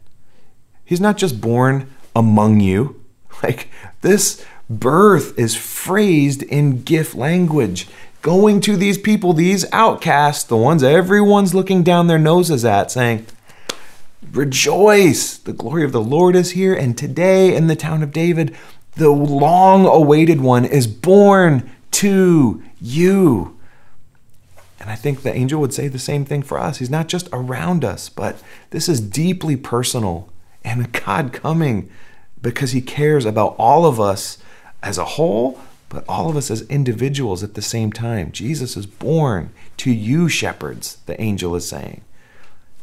He's 0.85 1.01
not 1.01 1.17
just 1.17 1.41
born 1.41 1.93
among 2.15 2.61
you. 2.61 3.04
Like 3.43 3.69
this 4.01 4.45
birth 4.71 5.39
is 5.39 5.55
phrased 5.55 6.43
in 6.43 6.83
gift 6.83 7.15
language, 7.15 7.89
going 8.23 8.61
to 8.63 8.77
these 8.77 8.97
people, 8.97 9.33
these 9.33 9.71
outcasts, 9.73 10.45
the 10.45 10.57
ones 10.57 10.83
everyone's 10.83 11.55
looking 11.55 11.83
down 11.83 12.07
their 12.07 12.19
noses 12.19 12.65
at, 12.65 12.91
saying, 12.91 13.27
Rejoice! 14.33 15.37
The 15.37 15.53
glory 15.53 15.85
of 15.85 15.93
the 15.93 16.01
Lord 16.01 16.35
is 16.35 16.53
here, 16.53 16.75
and 16.75 16.97
today 16.97 17.55
in 17.55 17.67
the 17.67 17.77
town 17.77 18.03
of 18.03 18.13
David, 18.13 18.57
the 18.97 19.11
long 19.11 19.87
awaited 19.87 20.41
one 20.41 20.65
is 20.65 20.87
born 20.87 21.71
to 21.93 22.63
you. 22.81 23.59
And 24.81 24.91
I 24.91 24.97
think 24.97 25.23
the 25.23 25.35
angel 25.35 25.61
would 25.61 25.73
say 25.73 25.89
the 25.89 25.99
same 25.99 26.25
thing 26.25 26.43
for 26.43 26.59
us. 26.59 26.79
He's 26.79 26.91
not 26.91 27.09
just 27.09 27.29
around 27.33 27.85
us, 27.85 28.09
but 28.09 28.43
this 28.71 28.89
is 28.89 29.01
deeply 29.01 29.57
personal 29.57 30.29
and 30.65 30.93
God 31.05 31.33
coming 31.33 31.91
because 32.45 32.73
he 32.73 32.83
cares 32.83 33.25
about 33.25 33.57
all 33.59 33.87
of 33.87 33.99
us 33.99 34.39
as 34.83 34.99
a 34.99 35.05
whole, 35.05 35.59
but 35.89 36.05
all 36.07 36.29
of 36.29 36.37
us 36.37 36.51
as 36.51 36.61
individuals 36.69 37.43
at 37.43 37.55
the 37.55 37.63
same 37.63 37.91
time. 37.91 38.31
Jesus 38.31 38.77
is 38.77 38.85
born 38.85 39.51
to 39.79 39.91
you, 39.91 40.29
shepherds, 40.29 40.99
the 41.07 41.19
angel 41.21 41.57
is 41.57 41.67
saying. 41.67 42.03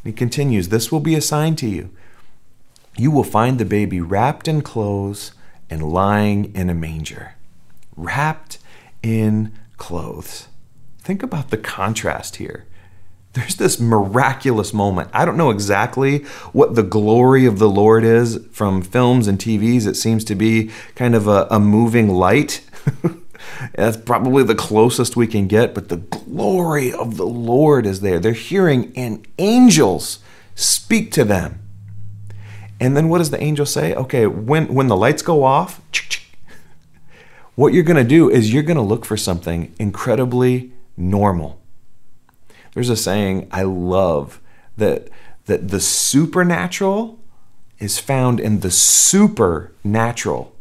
He 0.03 0.12
continues, 0.12 0.70
This 0.70 0.91
will 0.91 1.00
be 1.00 1.13
a 1.13 1.22
sign 1.22 1.56
to 1.58 1.68
you. 1.68 1.91
You 2.98 3.12
will 3.12 3.24
find 3.24 3.60
the 3.60 3.65
baby 3.65 4.01
wrapped 4.01 4.48
in 4.48 4.63
clothes 4.63 5.32
and 5.70 5.94
lying 5.94 6.53
in 6.56 6.70
a 6.70 6.74
manger. 6.74 7.36
Wrapped 7.96 8.58
in 9.03 9.53
clothes. 9.77 10.48
Think 11.00 11.22
about 11.22 11.51
the 11.51 11.58
contrast 11.58 12.38
here. 12.38 12.65
There's 13.34 13.56
this 13.56 13.80
miraculous 13.80 14.74
moment. 14.74 15.10
I 15.14 15.24
don't 15.24 15.38
know 15.38 15.52
exactly 15.52 16.20
what 16.52 16.76
the 16.76 16.84
glory 16.84 17.46
of 17.46 17.60
the 17.60 17.70
Lord 17.70 18.04
is 18.04 18.46
from 18.52 18.82
films 18.82 19.28
and 19.28 19.40
TVs. 19.40 19.88
It 19.88 19.96
seems 19.96 20.26
to 20.26 20.36
be 20.36 20.70
kind 20.96 21.16
of 21.16 21.28
a, 21.28 21.48
a 21.50 21.60
moving 21.60 22.10
light. 22.10 22.62
That's 23.76 23.96
probably 23.96 24.44
the 24.44 24.56
closest 24.56 25.16
we 25.16 25.28
can 25.28 25.48
get, 25.48 25.74
but 25.74 25.88
the 25.88 25.98
glory 25.98 26.92
of 26.92 27.16
the 27.16 27.26
Lord 27.26 27.86
is 27.86 28.02
there. 28.02 28.20
They're 28.20 28.34
hearing 28.34 28.92
and 28.98 29.26
angels 29.38 30.20
speak 30.56 31.12
to 31.14 31.24
them. 31.24 31.60
And 32.82 32.98
then 32.98 33.08
what 33.08 33.20
does 33.20 33.30
the 33.30 33.42
angel 33.42 33.66
say? 33.66 33.94
Okay, 33.94 34.28
when, 34.28 34.74
when 34.74 34.88
the 34.88 34.98
lights 34.98 35.22
go 35.22 35.44
off, 35.44 35.80
what 37.56 37.74
you're 37.74 37.84
going 37.84 37.98
to 37.98 38.04
do 38.04 38.30
is 38.30 38.52
you're 38.52 38.64
going 38.64 38.78
to 38.78 38.84
look 38.84 39.06
for 39.06 39.16
something 39.16 39.74
incredibly 39.80 40.74
normal. 40.98 41.61
There's 42.74 42.90
a 42.90 42.96
saying 42.96 43.48
I 43.51 43.63
love 43.63 44.40
that 44.78 45.10
that 45.46 45.70
the 45.70 45.80
supernatural 45.80 47.20
is 47.80 48.00
found 48.00 48.40
in 48.40 48.60
the 48.60 48.72
supernatural. 48.72 50.56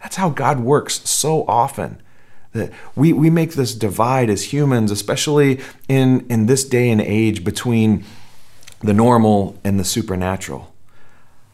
That's 0.00 0.16
how 0.16 0.30
God 0.30 0.60
works 0.60 1.08
so 1.08 1.44
often. 1.46 2.00
That 2.52 2.72
we, 2.94 3.12
we 3.12 3.28
make 3.28 3.52
this 3.52 3.74
divide 3.74 4.30
as 4.30 4.52
humans, 4.52 4.90
especially 4.90 5.60
in, 5.88 6.26
in 6.28 6.46
this 6.46 6.64
day 6.64 6.90
and 6.90 7.00
age, 7.00 7.44
between 7.44 8.04
the 8.80 8.94
normal 8.94 9.58
and 9.62 9.78
the 9.78 9.84
supernatural. 9.84 10.72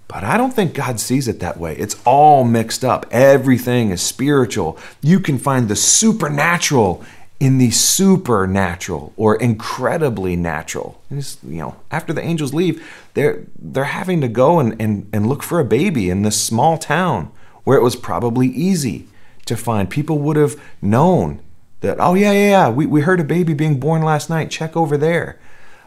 But 0.06 0.22
I 0.22 0.37
don't 0.37 0.54
think 0.54 0.75
God 0.75 1.00
sees 1.00 1.26
it 1.26 1.40
that 1.40 1.58
way. 1.58 1.75
It's 1.76 2.00
all 2.04 2.44
mixed 2.44 2.84
up. 2.84 3.06
Everything 3.11 3.90
is 3.90 4.02
spiritual. 4.02 4.78
You 5.00 5.18
can 5.18 5.38
find 5.38 5.68
the 5.68 5.76
supernatural 5.76 7.04
in 7.42 7.58
the 7.58 7.72
supernatural 7.72 9.12
or 9.16 9.34
incredibly 9.34 10.37
natural. 10.37 11.02
you 11.11 11.26
know, 11.42 11.75
after 11.90 12.12
the 12.12 12.22
angels 12.22 12.54
leave, 12.54 12.80
they're 13.14 13.42
they're 13.58 13.82
having 13.82 14.20
to 14.20 14.28
go 14.28 14.61
and, 14.61 14.80
and, 14.80 15.11
and 15.12 15.28
look 15.28 15.42
for 15.42 15.58
a 15.58 15.64
baby 15.64 16.08
in 16.08 16.22
this 16.22 16.40
small 16.40 16.78
town 16.78 17.32
where 17.64 17.76
it 17.76 17.82
was 17.82 17.96
probably 17.96 18.46
easy 18.46 19.08
to 19.44 19.56
find. 19.56 19.90
People 19.90 20.20
would 20.20 20.37
have 20.37 20.54
known 20.80 21.40
that, 21.80 21.99
oh 21.99 22.14
yeah, 22.14 22.30
yeah, 22.30 22.50
yeah, 22.50 22.70
we, 22.70 22.87
we 22.87 23.00
heard 23.00 23.18
a 23.18 23.25
baby 23.25 23.54
being 23.54 23.80
born 23.80 24.02
last 24.02 24.30
night. 24.30 24.49
Check 24.49 24.76
over 24.76 24.96
there. 24.96 25.37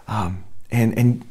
Um, 0.10 0.44
and 0.70 0.98
and 1.00 1.26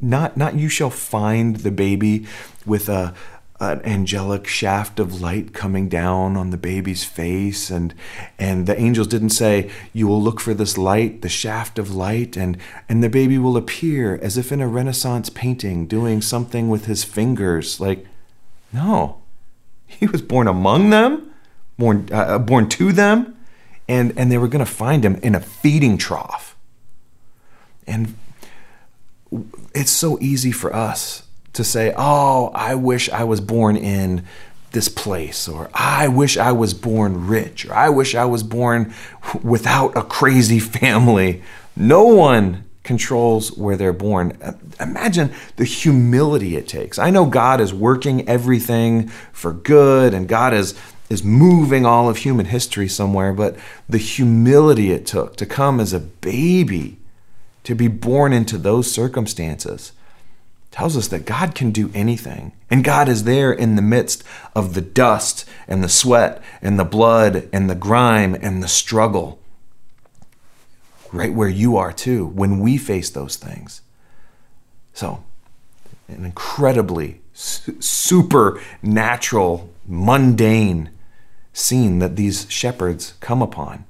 not 0.00 0.36
not 0.36 0.54
you 0.54 0.68
shall 0.68 0.90
find 0.90 1.56
the 1.56 1.72
baby 1.72 2.24
with 2.64 2.88
a 2.88 3.14
an 3.58 3.80
angelic 3.84 4.46
shaft 4.46 5.00
of 5.00 5.20
light 5.20 5.54
coming 5.54 5.88
down 5.88 6.36
on 6.36 6.50
the 6.50 6.56
baby's 6.58 7.04
face 7.04 7.70
and 7.70 7.94
and 8.38 8.66
the 8.66 8.78
angels 8.78 9.06
didn't 9.06 9.30
say 9.30 9.70
you 9.94 10.06
will 10.06 10.22
look 10.22 10.40
for 10.40 10.52
this 10.52 10.76
light 10.76 11.22
the 11.22 11.28
shaft 11.28 11.78
of 11.78 11.94
light 11.94 12.36
and 12.36 12.58
and 12.88 13.02
the 13.02 13.08
baby 13.08 13.38
will 13.38 13.56
appear 13.56 14.18
as 14.20 14.36
if 14.36 14.52
in 14.52 14.60
a 14.60 14.68
renaissance 14.68 15.30
painting 15.30 15.86
doing 15.86 16.20
something 16.20 16.68
with 16.68 16.84
his 16.84 17.02
fingers 17.04 17.80
like 17.80 18.06
no. 18.72 19.22
He 19.86 20.06
was 20.06 20.20
born 20.20 20.48
among 20.48 20.90
them 20.90 21.32
born 21.78 22.08
uh, 22.12 22.16
uh 22.16 22.38
born 22.38 22.68
to 22.68 22.92
them 22.92 23.36
and 23.88 24.12
and 24.18 24.30
they 24.30 24.38
were 24.38 24.48
going 24.48 24.64
to 24.64 24.70
find 24.70 25.04
him 25.04 25.16
in 25.16 25.34
a 25.34 25.40
feeding 25.40 25.96
trough. 25.96 26.56
And 27.86 28.16
it's 29.74 29.92
so 29.92 30.18
easy 30.20 30.52
for 30.52 30.74
us 30.74 31.25
to 31.56 31.64
say, 31.64 31.92
oh, 31.96 32.50
I 32.54 32.74
wish 32.74 33.08
I 33.10 33.24
was 33.24 33.40
born 33.40 33.76
in 33.76 34.24
this 34.72 34.88
place, 34.88 35.48
or 35.48 35.70
I 35.74 36.08
wish 36.08 36.36
I 36.36 36.52
was 36.52 36.74
born 36.74 37.26
rich, 37.26 37.66
or 37.66 37.74
I 37.74 37.88
wish 37.88 38.14
I 38.14 38.26
was 38.26 38.42
born 38.42 38.92
without 39.42 39.96
a 39.96 40.02
crazy 40.02 40.58
family. 40.58 41.42
No 41.74 42.04
one 42.04 42.64
controls 42.82 43.56
where 43.56 43.76
they're 43.76 43.92
born. 43.92 44.36
Imagine 44.78 45.32
the 45.56 45.64
humility 45.64 46.56
it 46.56 46.68
takes. 46.68 46.98
I 46.98 47.10
know 47.10 47.26
God 47.26 47.60
is 47.60 47.74
working 47.74 48.28
everything 48.28 49.08
for 49.32 49.52
good 49.52 50.14
and 50.14 50.28
God 50.28 50.54
is 50.54 50.78
is 51.08 51.22
moving 51.22 51.86
all 51.86 52.08
of 52.08 52.16
human 52.16 52.46
history 52.46 52.88
somewhere, 52.88 53.32
but 53.32 53.56
the 53.88 53.98
humility 53.98 54.90
it 54.90 55.06
took 55.06 55.36
to 55.36 55.46
come 55.46 55.78
as 55.78 55.92
a 55.92 56.00
baby 56.00 56.96
to 57.62 57.76
be 57.76 57.86
born 57.86 58.32
into 58.32 58.58
those 58.58 58.90
circumstances 58.90 59.92
tells 60.76 60.94
us 60.94 61.08
that 61.08 61.24
God 61.24 61.54
can 61.54 61.70
do 61.70 61.90
anything. 61.94 62.52
And 62.68 62.84
God 62.84 63.08
is 63.08 63.24
there 63.24 63.50
in 63.50 63.76
the 63.76 63.82
midst 63.82 64.22
of 64.54 64.74
the 64.74 64.82
dust 64.82 65.48
and 65.66 65.82
the 65.82 65.88
sweat 65.88 66.42
and 66.60 66.78
the 66.78 66.84
blood 66.84 67.48
and 67.50 67.70
the 67.70 67.74
grime 67.74 68.34
and 68.34 68.62
the 68.62 68.68
struggle. 68.68 69.40
Right 71.14 71.32
where 71.32 71.48
you 71.48 71.78
are 71.78 71.94
too, 71.94 72.26
when 72.26 72.60
we 72.60 72.76
face 72.76 73.08
those 73.08 73.36
things. 73.36 73.80
So, 74.92 75.24
an 76.08 76.26
incredibly 76.26 77.22
supernatural, 77.32 79.70
mundane 79.86 80.90
scene 81.54 82.00
that 82.00 82.16
these 82.16 82.44
shepherds 82.50 83.14
come 83.20 83.40
upon. 83.40 83.86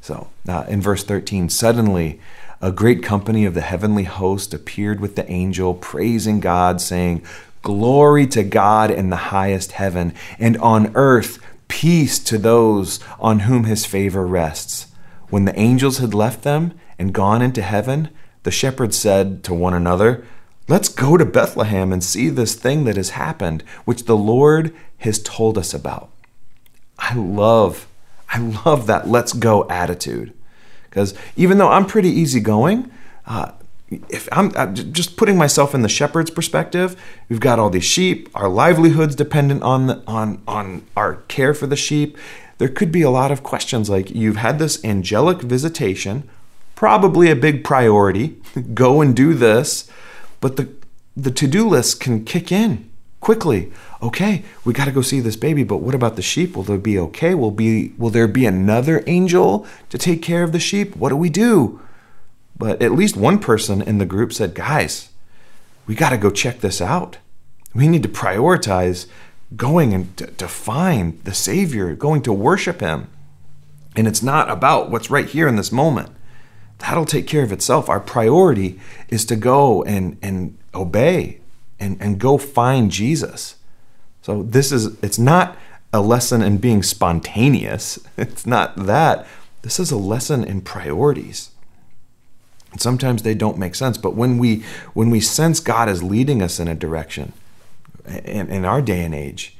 So, 0.00 0.28
uh, 0.48 0.66
in 0.68 0.80
verse 0.80 1.02
13, 1.02 1.48
suddenly 1.48 2.20
a 2.60 2.72
great 2.72 3.02
company 3.02 3.44
of 3.44 3.54
the 3.54 3.60
heavenly 3.60 4.04
host 4.04 4.54
appeared 4.54 5.00
with 5.00 5.16
the 5.16 5.30
angel, 5.30 5.74
praising 5.74 6.40
God, 6.40 6.80
saying, 6.80 7.22
Glory 7.62 8.26
to 8.28 8.44
God 8.44 8.90
in 8.90 9.10
the 9.10 9.16
highest 9.16 9.72
heaven, 9.72 10.14
and 10.38 10.56
on 10.58 10.92
earth 10.94 11.38
peace 11.68 12.18
to 12.20 12.38
those 12.38 13.00
on 13.18 13.40
whom 13.40 13.64
his 13.64 13.84
favor 13.84 14.26
rests. 14.26 14.86
When 15.28 15.44
the 15.44 15.58
angels 15.58 15.98
had 15.98 16.14
left 16.14 16.42
them 16.42 16.78
and 16.98 17.12
gone 17.12 17.42
into 17.42 17.62
heaven, 17.62 18.10
the 18.44 18.50
shepherds 18.50 18.96
said 18.96 19.42
to 19.44 19.54
one 19.54 19.74
another, 19.74 20.24
Let's 20.68 20.88
go 20.88 21.16
to 21.16 21.24
Bethlehem 21.24 21.92
and 21.92 22.02
see 22.02 22.28
this 22.28 22.54
thing 22.54 22.84
that 22.84 22.96
has 22.96 23.10
happened, 23.10 23.62
which 23.84 24.04
the 24.04 24.16
Lord 24.16 24.74
has 24.98 25.22
told 25.22 25.58
us 25.58 25.74
about. 25.74 26.10
I 26.98 27.14
love, 27.14 27.86
I 28.28 28.38
love 28.38 28.86
that 28.86 29.08
let's 29.08 29.32
go 29.32 29.68
attitude. 29.68 30.32
Because 30.96 31.12
even 31.36 31.58
though 31.58 31.68
I'm 31.68 31.84
pretty 31.84 32.08
easygoing, 32.08 32.90
uh, 33.26 33.52
if 34.08 34.30
I'm, 34.32 34.50
I'm 34.56 34.74
just 34.74 35.18
putting 35.18 35.36
myself 35.36 35.74
in 35.74 35.82
the 35.82 35.90
shepherd's 35.90 36.30
perspective, 36.30 36.98
we've 37.28 37.38
got 37.38 37.58
all 37.58 37.68
these 37.68 37.84
sheep, 37.84 38.30
our 38.34 38.48
livelihoods 38.48 39.14
dependent 39.14 39.62
on 39.62 39.88
the, 39.88 40.02
on 40.06 40.42
on 40.48 40.86
our 40.96 41.16
care 41.28 41.52
for 41.52 41.66
the 41.66 41.76
sheep. 41.76 42.16
There 42.56 42.70
could 42.70 42.90
be 42.90 43.02
a 43.02 43.10
lot 43.10 43.30
of 43.30 43.42
questions 43.42 43.90
like 43.90 44.10
you've 44.10 44.38
had 44.38 44.58
this 44.58 44.82
angelic 44.86 45.42
visitation, 45.42 46.26
probably 46.74 47.30
a 47.30 47.36
big 47.36 47.62
priority. 47.62 48.40
Go 48.72 49.02
and 49.02 49.14
do 49.14 49.34
this, 49.34 49.90
but 50.40 50.56
the 50.56 50.70
the 51.14 51.30
to-do 51.30 51.68
list 51.68 52.00
can 52.00 52.24
kick 52.24 52.50
in 52.50 52.88
quickly. 53.20 53.72
Okay, 54.02 54.44
we 54.64 54.72
got 54.72 54.84
to 54.86 54.92
go 54.92 55.02
see 55.02 55.20
this 55.20 55.36
baby, 55.36 55.64
but 55.64 55.78
what 55.78 55.94
about 55.94 56.16
the 56.16 56.22
sheep? 56.22 56.56
Will 56.56 56.62
they 56.62 56.76
be 56.76 56.98
okay? 56.98 57.34
Will 57.34 57.50
be 57.50 57.92
will 57.98 58.10
there 58.10 58.28
be 58.28 58.46
another 58.46 59.02
angel 59.06 59.66
to 59.90 59.98
take 59.98 60.22
care 60.22 60.42
of 60.42 60.52
the 60.52 60.60
sheep? 60.60 60.96
What 60.96 61.10
do 61.10 61.16
we 61.16 61.30
do? 61.30 61.80
But 62.58 62.80
at 62.80 62.92
least 62.92 63.16
one 63.16 63.38
person 63.38 63.82
in 63.82 63.98
the 63.98 64.06
group 64.06 64.32
said, 64.32 64.54
"Guys, 64.54 65.10
we 65.86 65.94
got 65.94 66.10
to 66.10 66.16
go 66.16 66.30
check 66.30 66.60
this 66.60 66.80
out. 66.80 67.18
We 67.74 67.88
need 67.88 68.02
to 68.02 68.08
prioritize 68.08 69.06
going 69.54 69.94
and 69.94 70.16
to, 70.16 70.26
to 70.26 70.48
find 70.48 71.22
the 71.24 71.34
Savior, 71.34 71.94
going 71.94 72.22
to 72.22 72.32
worship 72.32 72.80
Him. 72.80 73.08
And 73.94 74.08
it's 74.08 74.22
not 74.22 74.50
about 74.50 74.90
what's 74.90 75.10
right 75.10 75.26
here 75.28 75.46
in 75.46 75.56
this 75.56 75.70
moment. 75.72 76.10
that'll 76.78 77.06
take 77.06 77.26
care 77.26 77.42
of 77.42 77.52
itself. 77.52 77.88
Our 77.88 78.00
priority 78.00 78.80
is 79.08 79.24
to 79.26 79.36
go 79.36 79.82
and, 79.84 80.18
and 80.20 80.58
obey 80.74 81.40
and, 81.78 81.96
and 82.00 82.18
go 82.18 82.38
find 82.38 82.90
Jesus. 82.90 83.56
So 84.22 84.42
this 84.42 84.72
is 84.72 84.98
it's 85.02 85.18
not 85.18 85.56
a 85.92 86.00
lesson 86.00 86.42
in 86.42 86.58
being 86.58 86.82
spontaneous. 86.82 87.98
It's 88.16 88.46
not 88.46 88.76
that. 88.86 89.26
This 89.62 89.78
is 89.78 89.90
a 89.90 89.96
lesson 89.96 90.44
in 90.44 90.60
priorities. 90.60 91.50
And 92.72 92.80
sometimes 92.80 93.22
they 93.22 93.34
don't 93.34 93.58
make 93.58 93.74
sense, 93.74 93.96
but 93.98 94.14
when 94.14 94.38
we 94.38 94.64
when 94.94 95.10
we 95.10 95.20
sense 95.20 95.60
God 95.60 95.88
is 95.88 96.02
leading 96.02 96.42
us 96.42 96.60
in 96.60 96.68
a 96.68 96.74
direction 96.74 97.32
in, 98.06 98.48
in 98.50 98.64
our 98.64 98.82
day 98.82 99.04
and 99.04 99.14
age, 99.14 99.56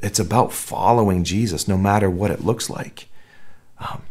it's 0.00 0.18
about 0.18 0.52
following 0.52 1.24
Jesus 1.24 1.68
no 1.68 1.78
matter 1.78 2.10
what 2.10 2.30
it 2.30 2.44
looks 2.44 2.68
like. 2.68 3.08
Um, 3.78 4.02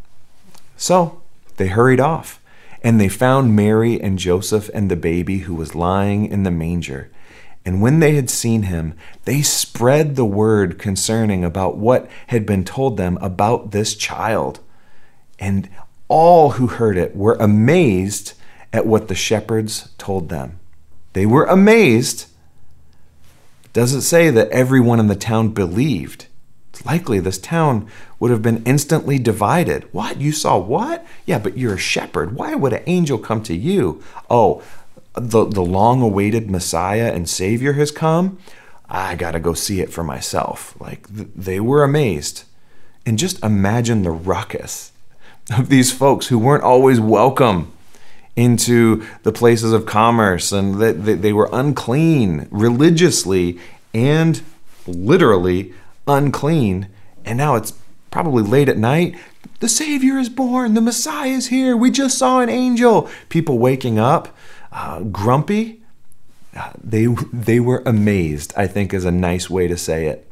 so 0.78 1.22
they 1.58 1.68
hurried 1.68 2.00
off, 2.00 2.42
and 2.82 3.00
they 3.00 3.10
found 3.10 3.56
Mary 3.56 4.00
and 4.00 4.18
Joseph 4.18 4.70
and 4.74 4.90
the 4.90 4.96
baby 4.96 5.40
who 5.40 5.54
was 5.54 5.76
lying 5.76 6.26
in 6.26 6.44
the 6.44 6.52
manger. 6.52 7.10
And 7.66 7.82
when 7.82 8.00
they 8.00 8.16
had 8.16 8.30
seen 8.30 8.64
him, 8.64 8.94
they 9.26 9.42
spread 9.42 10.16
the 10.16 10.26
word 10.26 10.80
concerning 10.80 11.44
about 11.44 11.78
what 11.78 12.10
had 12.28 12.46
been 12.46 12.64
told 12.64 12.98
them 12.98 13.18
about 13.22 13.72
this 13.72 13.96
child. 13.96 14.60
And 15.38 15.70
all 16.08 16.52
who 16.52 16.68
heard 16.68 16.98
it 16.98 17.16
were 17.16 17.36
amazed 17.36 18.34
at 18.74 18.86
what 18.86 19.08
the 19.08 19.16
shepherds 19.16 19.90
told 19.98 20.30
them. 20.30 20.60
They 21.14 21.26
were 21.26 21.46
amazed. 21.46 22.28
Does 23.74 23.94
it 23.94 24.02
say 24.02 24.30
that 24.30 24.50
everyone 24.50 25.00
in 25.00 25.08
the 25.08 25.16
town 25.16 25.50
believed? 25.50 26.28
It's 26.72 26.86
likely 26.86 27.20
this 27.20 27.38
town 27.38 27.90
would 28.20 28.32
have 28.32 28.42
been 28.42 28.64
instantly 28.64 29.20
divided. 29.20 29.92
What? 29.92 30.22
You 30.22 30.32
saw 30.32 30.58
what? 30.58 31.06
Yeah, 31.26 31.40
but 31.40 31.58
you're 31.58 31.74
a 31.74 31.80
shepherd. 31.80 32.36
Why 32.36 32.56
would 32.56 32.74
an 32.74 32.84
angel 32.86 33.18
come 33.18 33.44
to 33.44 33.56
you? 33.56 34.04
Oh, 34.30 34.64
the, 35.16 35.46
the 35.46 35.62
long 35.62 36.02
awaited 36.02 36.50
Messiah 36.50 37.12
and 37.14 37.28
Savior 37.28 37.74
has 37.74 37.92
come, 37.92 38.40
I 38.90 39.16
got 39.16 39.32
to 39.32 39.40
go 39.40 39.54
see 39.54 39.82
it 39.82 39.92
for 39.92 40.04
myself. 40.04 40.76
Like 40.80 41.14
th- 41.16 41.30
they 41.36 41.60
were 41.60 41.84
amazed. 41.84 42.44
And 43.06 43.18
just 43.18 43.44
imagine 43.44 44.04
the 44.04 44.12
ruckus 44.12 44.92
of 45.56 45.70
these 45.70 45.92
folks 45.92 46.28
who 46.28 46.38
weren't 46.38 46.64
always 46.64 47.00
welcome 47.00 47.72
into 48.36 49.06
the 49.24 49.32
places 49.32 49.74
of 49.74 49.86
commerce 49.86 50.52
and 50.52 50.76
that 50.76 51.04
they, 51.04 51.16
they 51.16 51.34
were 51.34 51.50
unclean 51.52 52.48
religiously 52.52 53.60
and 53.94 54.42
literally 54.88 55.74
unclean. 56.08 56.88
And 57.26 57.38
now 57.38 57.56
it's 57.56 57.74
probably 58.12 58.44
late 58.44 58.70
at 58.70 58.78
night. 58.78 59.16
The 59.60 59.70
Savior 59.70 60.18
is 60.18 60.30
born. 60.30 60.74
The 60.74 60.82
Messiah 60.82 61.30
is 61.30 61.48
here. 61.48 61.76
We 61.76 61.92
just 61.92 62.18
saw 62.18 62.40
an 62.40 62.50
angel. 62.50 63.10
People 63.28 63.60
waking 63.60 64.00
up 64.00 64.36
uh, 64.72 65.02
grumpy. 65.02 65.82
Uh, 66.56 66.72
they, 66.84 67.06
they 67.32 67.60
were 67.60 67.84
amazed, 67.86 68.54
I 68.58 68.68
think 68.68 68.94
is 68.94 69.06
a 69.06 69.12
nice 69.12 69.50
way 69.50 69.68
to 69.68 69.78
say 69.78 70.08
it. 70.08 70.30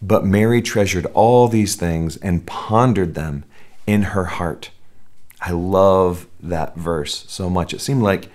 But 0.00 0.24
Mary 0.24 0.62
treasured 0.62 1.06
all 1.14 1.48
these 1.48 1.76
things 1.76 2.16
and 2.16 2.46
pondered 2.46 3.14
them 3.14 3.44
in 3.86 4.02
her 4.02 4.24
heart. 4.24 4.70
I 5.40 5.52
love 5.52 6.26
that 6.40 6.76
verse 6.76 7.24
so 7.28 7.50
much. 7.50 7.74
It 7.74 7.80
seemed 7.80 8.02
like 8.02 8.28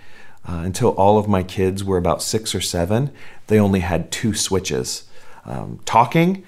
uh, 0.48 0.62
until 0.64 0.90
all 0.90 1.18
of 1.18 1.28
my 1.28 1.44
kids 1.44 1.84
were 1.84 1.98
about 1.98 2.22
six 2.22 2.56
or 2.56 2.62
seven, 2.62 3.12
they 3.48 3.60
only 3.60 3.82
had 3.82 4.12
two 4.12 4.34
switches 4.34 5.08
um, 5.46 5.80
talking 5.86 6.44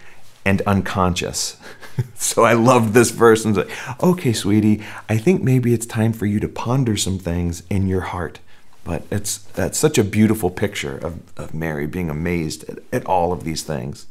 and 0.46 0.62
unconscious. 0.62 1.58
so 2.15 2.43
I 2.43 2.53
loved 2.53 2.93
this 2.93 3.12
verse 3.12 3.43
and 3.43 3.55
said, 3.55 3.69
okay, 4.01 4.34
sweetie, 4.34 4.84
I 5.08 5.17
think 5.17 5.43
maybe 5.43 5.74
it's 5.74 5.86
time 5.86 6.13
for 6.13 6.25
you 6.25 6.39
to 6.39 6.48
ponder 6.48 6.96
some 6.96 7.19
things 7.19 7.63
in 7.69 7.88
your 7.88 8.01
heart. 8.01 8.39
But 8.83 9.03
it's 9.12 9.38
that's 9.38 9.77
such 9.77 9.98
a 9.98 10.03
beautiful 10.03 10.50
picture 10.50 10.98
of, 10.98 11.19
of 11.38 11.53
Mary 11.53 11.86
being 11.86 12.09
amazed 12.09 12.67
at, 12.69 12.79
at 12.91 13.05
all 13.05 13.31
of 13.31 13.43
these 13.43 13.63
things. 13.63 14.07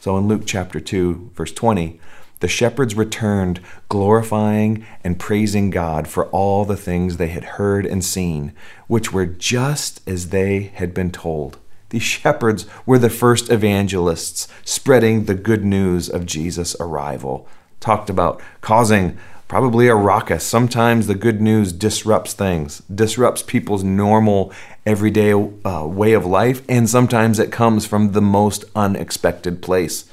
So 0.00 0.16
in 0.16 0.26
Luke 0.26 0.42
chapter 0.46 0.80
2, 0.80 1.30
verse 1.34 1.52
20, 1.52 2.00
the 2.40 2.48
shepherds 2.48 2.96
returned, 2.96 3.60
glorifying 3.88 4.84
and 5.04 5.16
praising 5.16 5.70
God 5.70 6.08
for 6.08 6.26
all 6.30 6.64
the 6.64 6.76
things 6.76 7.16
they 7.16 7.28
had 7.28 7.44
heard 7.44 7.86
and 7.86 8.04
seen, 8.04 8.52
which 8.88 9.12
were 9.12 9.26
just 9.26 10.00
as 10.08 10.30
they 10.30 10.62
had 10.74 10.92
been 10.92 11.12
told. 11.12 11.58
These 11.90 12.02
shepherds 12.02 12.66
were 12.84 12.98
the 12.98 13.10
first 13.10 13.48
evangelists 13.48 14.48
spreading 14.64 15.26
the 15.26 15.34
good 15.34 15.64
news 15.64 16.08
of 16.08 16.26
Jesus' 16.26 16.74
arrival. 16.80 17.46
Talked 17.78 18.10
about 18.10 18.42
causing 18.60 19.18
probably 19.52 19.86
a 19.86 19.94
ruckus. 19.94 20.42
Sometimes 20.42 21.06
the 21.06 21.14
good 21.14 21.42
news 21.42 21.74
disrupts 21.74 22.32
things, 22.32 22.78
disrupts 22.84 23.42
people's 23.42 23.84
normal, 23.84 24.50
everyday 24.86 25.34
uh, 25.34 25.86
way 25.86 26.14
of 26.14 26.24
life, 26.24 26.62
and 26.70 26.88
sometimes 26.88 27.38
it 27.38 27.52
comes 27.52 27.84
from 27.84 28.12
the 28.12 28.22
most 28.22 28.64
unexpected 28.74 29.60
place. 29.60 30.06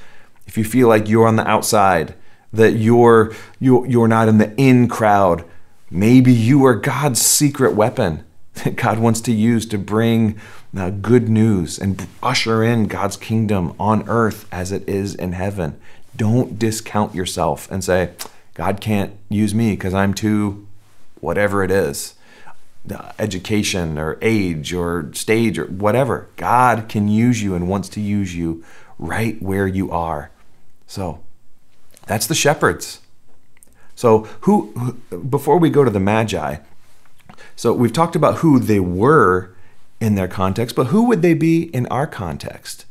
If 0.46 0.58
you 0.58 0.66
feel 0.66 0.90
like 0.90 1.08
you're 1.08 1.26
on 1.26 1.38
the 1.38 1.48
outside, 1.48 2.16
that 2.52 2.74
you're 2.74 3.34
you're, 3.62 3.88
you're 3.88 4.10
not 4.10 4.28
in 4.28 4.40
the 4.40 4.54
in 4.58 4.90
crowd, 4.90 5.46
maybe 5.90 6.34
you 6.34 6.66
are 6.66 6.76
God's 6.76 7.22
secret 7.22 7.74
weapon 7.74 8.26
that 8.56 8.76
God 8.76 9.00
wants 9.00 9.22
to 9.22 9.32
use 9.32 9.66
to 9.68 9.78
bring 9.78 10.38
uh, 10.76 10.90
good 10.90 11.30
news 11.30 11.80
and 11.80 12.08
usher 12.22 12.62
in 12.62 12.88
God's 12.88 13.16
kingdom 13.16 13.74
on 13.80 14.04
earth 14.10 14.50
as 14.52 14.74
it 14.74 14.84
is 14.90 15.16
in 15.16 15.32
heaven. 15.32 15.80
Don't 16.14 16.60
discount 16.60 17.16
yourself 17.16 17.72
and 17.72 17.82
say, 17.82 18.10
God 18.60 18.82
can't 18.82 19.14
use 19.30 19.56
me 19.56 19.72
because 19.72 19.94
I'm 19.94 20.14
too 20.14 20.68
whatever 21.22 21.64
it 21.64 21.72
is 21.72 22.16
education 23.18 23.98
or 23.98 24.18
age 24.22 24.74
or 24.74 25.14
stage 25.14 25.58
or 25.58 25.68
whatever. 25.68 26.28
God 26.36 26.90
can 26.90 27.08
use 27.08 27.42
you 27.42 27.56
and 27.56 27.70
wants 27.70 27.88
to 27.88 28.02
use 28.02 28.36
you 28.36 28.66
right 28.98 29.42
where 29.42 29.66
you 29.66 29.90
are. 29.92 30.30
So 30.88 31.24
that's 32.06 32.28
the 32.28 32.36
shepherds. 32.36 33.00
So, 33.96 34.28
who, 34.42 34.74
who, 35.10 35.20
before 35.20 35.58
we 35.58 35.70
go 35.70 35.86
to 35.86 35.90
the 35.90 36.02
Magi, 36.02 36.58
so 37.56 37.72
we've 37.72 37.94
talked 37.94 38.18
about 38.18 38.40
who 38.40 38.60
they 38.60 38.82
were 38.82 39.56
in 40.02 40.16
their 40.16 40.28
context, 40.28 40.76
but 40.76 40.88
who 40.88 41.06
would 41.06 41.22
they 41.22 41.34
be 41.34 41.64
in 41.74 41.86
our 41.88 42.08
context, 42.08 42.84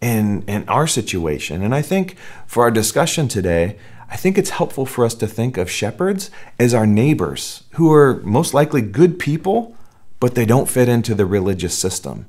in, 0.00 0.44
in 0.46 0.68
our 0.68 0.86
situation? 0.86 1.60
And 1.60 1.74
I 1.74 1.82
think 1.82 2.16
for 2.46 2.62
our 2.62 2.70
discussion 2.70 3.26
today, 3.26 3.76
I 4.12 4.16
think 4.16 4.36
it's 4.36 4.50
helpful 4.50 4.84
for 4.84 5.06
us 5.06 5.14
to 5.14 5.26
think 5.26 5.56
of 5.56 5.70
shepherds 5.70 6.30
as 6.58 6.74
our 6.74 6.86
neighbors 6.86 7.64
who 7.72 7.90
are 7.90 8.20
most 8.24 8.52
likely 8.52 8.82
good 8.82 9.18
people, 9.18 9.74
but 10.20 10.34
they 10.34 10.44
don't 10.44 10.68
fit 10.68 10.86
into 10.86 11.14
the 11.14 11.24
religious 11.24 11.76
system. 11.76 12.26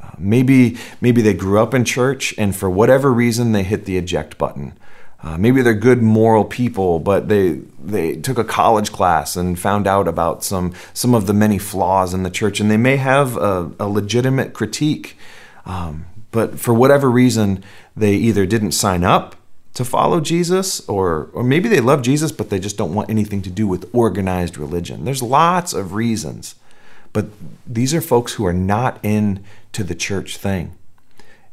Uh, 0.00 0.12
maybe, 0.16 0.78
maybe 1.02 1.20
they 1.20 1.34
grew 1.34 1.60
up 1.60 1.74
in 1.74 1.84
church 1.84 2.34
and 2.38 2.56
for 2.56 2.70
whatever 2.70 3.12
reason 3.12 3.52
they 3.52 3.62
hit 3.62 3.84
the 3.84 3.98
eject 3.98 4.38
button. 4.38 4.72
Uh, 5.22 5.36
maybe 5.36 5.60
they're 5.60 5.74
good 5.74 6.02
moral 6.02 6.46
people, 6.46 6.98
but 6.98 7.28
they 7.28 7.60
they 7.78 8.16
took 8.16 8.38
a 8.38 8.44
college 8.44 8.90
class 8.90 9.36
and 9.36 9.58
found 9.58 9.86
out 9.86 10.08
about 10.08 10.42
some 10.42 10.72
some 10.94 11.14
of 11.14 11.26
the 11.26 11.34
many 11.34 11.58
flaws 11.58 12.14
in 12.14 12.22
the 12.22 12.30
church, 12.30 12.58
and 12.58 12.70
they 12.70 12.78
may 12.78 12.96
have 12.96 13.36
a, 13.36 13.70
a 13.78 13.86
legitimate 13.86 14.54
critique, 14.54 15.16
um, 15.66 16.06
but 16.30 16.58
for 16.58 16.72
whatever 16.74 17.08
reason, 17.08 17.62
they 17.94 18.14
either 18.14 18.46
didn't 18.46 18.72
sign 18.72 19.04
up 19.04 19.36
to 19.74 19.84
follow 19.84 20.20
Jesus, 20.20 20.86
or 20.88 21.30
or 21.32 21.42
maybe 21.42 21.68
they 21.68 21.80
love 21.80 22.02
Jesus, 22.02 22.32
but 22.32 22.50
they 22.50 22.58
just 22.58 22.76
don't 22.76 22.94
want 22.94 23.10
anything 23.10 23.42
to 23.42 23.50
do 23.50 23.66
with 23.66 23.88
organized 23.92 24.58
religion. 24.58 25.04
There's 25.04 25.22
lots 25.22 25.72
of 25.72 25.94
reasons, 25.94 26.56
but 27.12 27.26
these 27.66 27.94
are 27.94 28.00
folks 28.00 28.34
who 28.34 28.44
are 28.44 28.52
not 28.52 29.02
into 29.04 29.82
the 29.84 29.94
church 29.94 30.36
thing. 30.36 30.76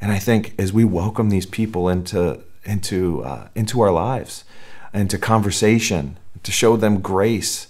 And 0.01 0.12
I 0.12 0.19
think 0.19 0.53
as 0.58 0.73
we 0.73 0.84
welcome 0.86 1.29
these 1.29 1.45
people 1.45 1.88
into 1.88 2.41
into 2.65 3.23
uh, 3.23 3.47
into 3.55 3.82
our 3.82 3.91
lives, 3.91 4.43
into 4.93 5.17
conversation, 5.17 6.17
to 6.43 6.51
show 6.51 6.77
them 6.77 6.99
grace, 6.99 7.67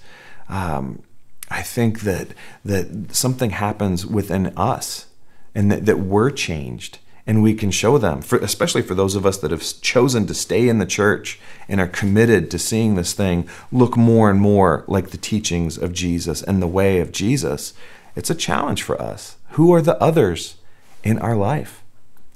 um, 0.48 1.04
I 1.52 1.62
think 1.62 2.02
that 2.02 2.30
that 2.66 3.16
something 3.16 3.52
happens 3.52 4.06
within 4.06 4.48
us, 4.58 5.06
and 5.54 5.72
that, 5.72 5.86
that 5.86 6.00
we're 6.00 6.32
changed 6.32 7.00
and 7.30 7.44
we 7.44 7.54
can 7.54 7.70
show 7.70 8.00
them, 8.00 8.24
for, 8.24 8.40
especially 8.40 8.82
for 8.82 8.96
those 8.96 9.14
of 9.14 9.24
us 9.24 9.38
that 9.38 9.52
have 9.52 9.62
chosen 9.82 10.26
to 10.26 10.34
stay 10.34 10.68
in 10.68 10.80
the 10.80 10.86
church 10.88 11.40
and 11.68 11.80
are 11.80 11.86
committed 11.86 12.50
to 12.50 12.58
seeing 12.58 12.96
this 12.96 13.14
thing 13.14 13.48
look 13.72 13.96
more 13.96 14.32
and 14.32 14.40
more 14.40 14.84
like 14.88 15.12
the 15.12 15.18
teachings 15.18 15.78
of 15.78 15.94
Jesus 15.94 16.42
and 16.42 16.60
the 16.60 16.66
way 16.66 17.00
of 17.00 17.12
Jesus. 17.12 17.76
It's 18.16 18.32
a 18.32 18.36
challenge 18.36 18.82
for 18.82 19.00
us. 19.00 19.38
Who 19.50 19.72
are 19.76 19.82
the 19.84 20.02
others 20.02 20.56
in 21.04 21.20
our 21.20 21.36
life? 21.36 21.84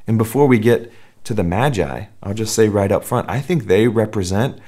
And 0.05 0.19
before 0.19 0.45
we 0.45 0.59
get 0.59 0.93
to 1.23 1.33
the 1.33 1.43
Magi, 1.43 2.05
I'll 2.21 2.35
just 2.35 2.53
say 2.53 2.69
right 2.69 2.91
up 2.91 3.03
front, 3.03 3.27
I 3.27 3.41
think 3.41 3.65
they 3.65 3.87
represent 3.87 4.59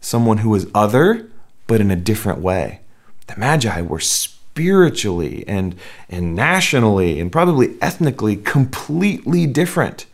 someone 0.00 0.38
who 0.38 0.54
is 0.54 0.66
other, 0.74 1.28
but 1.66 1.82
in 1.82 1.90
a 1.90 1.96
different 1.96 2.38
way. 2.38 2.80
The 3.26 3.36
Magi 3.36 3.82
were 3.82 4.00
spiritually 4.54 5.42
and, 5.48 5.74
and 6.08 6.36
nationally 6.36 7.18
and 7.18 7.32
probably 7.32 7.74
ethnically 7.82 8.36
completely 8.36 9.48
different. 9.48 10.06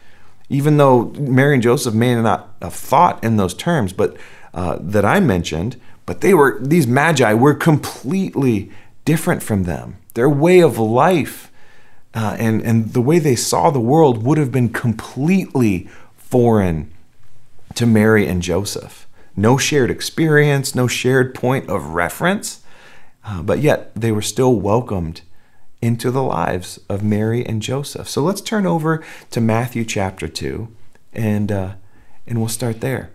Even 0.49 0.79
though 0.79 1.11
Mary 1.19 1.55
and 1.55 1.63
Joseph 1.63 1.95
may 1.95 2.15
not 2.15 2.49
have 2.63 2.73
thought 2.75 3.23
in 3.23 3.37
those 3.37 3.53
terms, 3.53 3.93
but 3.93 4.17
uh, 4.55 4.79
that 4.81 5.05
I 5.05 5.21
mentioned, 5.21 5.77
But 6.07 6.23
they 6.23 6.35
were 6.35 6.59
these 6.61 6.89
magi 6.89 7.35
were 7.35 7.55
completely 7.55 8.73
different 9.05 9.45
from 9.45 9.63
them. 9.63 9.99
Their 10.15 10.29
way 10.29 10.61
of 10.61 10.77
life 10.77 11.53
uh, 12.15 12.35
and 12.37 12.61
and 12.63 12.93
the 12.93 13.01
way 13.01 13.21
they 13.21 13.37
saw 13.37 13.71
the 13.71 13.79
world 13.79 14.25
would 14.25 14.37
have 14.37 14.51
been 14.51 14.71
completely 14.71 15.89
foreign 16.17 16.91
to 17.77 17.87
Mary 17.87 18.27
and 18.27 18.43
Joseph. 18.43 19.07
No 19.37 19.57
shared 19.57 19.91
experience, 19.91 20.75
no 20.75 20.89
shared 20.89 21.33
point 21.33 21.71
of 21.71 21.95
reference, 21.95 22.60
uh, 23.25 23.43
but 23.43 23.61
yet 23.61 23.93
they 23.95 24.13
were 24.13 24.23
still 24.23 24.55
welcomed 24.55 25.23
into 25.83 26.11
the 26.11 26.23
lives 26.23 26.79
of 26.89 27.03
Mary 27.03 27.45
and 27.45 27.63
Joseph. 27.63 28.09
So 28.09 28.23
let's 28.23 28.41
turn 28.41 28.67
over 28.67 29.03
to 29.31 29.41
Matthew 29.41 29.85
chapter 29.85 30.29
2 30.29 30.69
and, 31.13 31.51
uh, 31.51 31.75
and 32.27 32.39
we'll 32.39 32.49
start 32.49 32.81
there. 32.81 33.11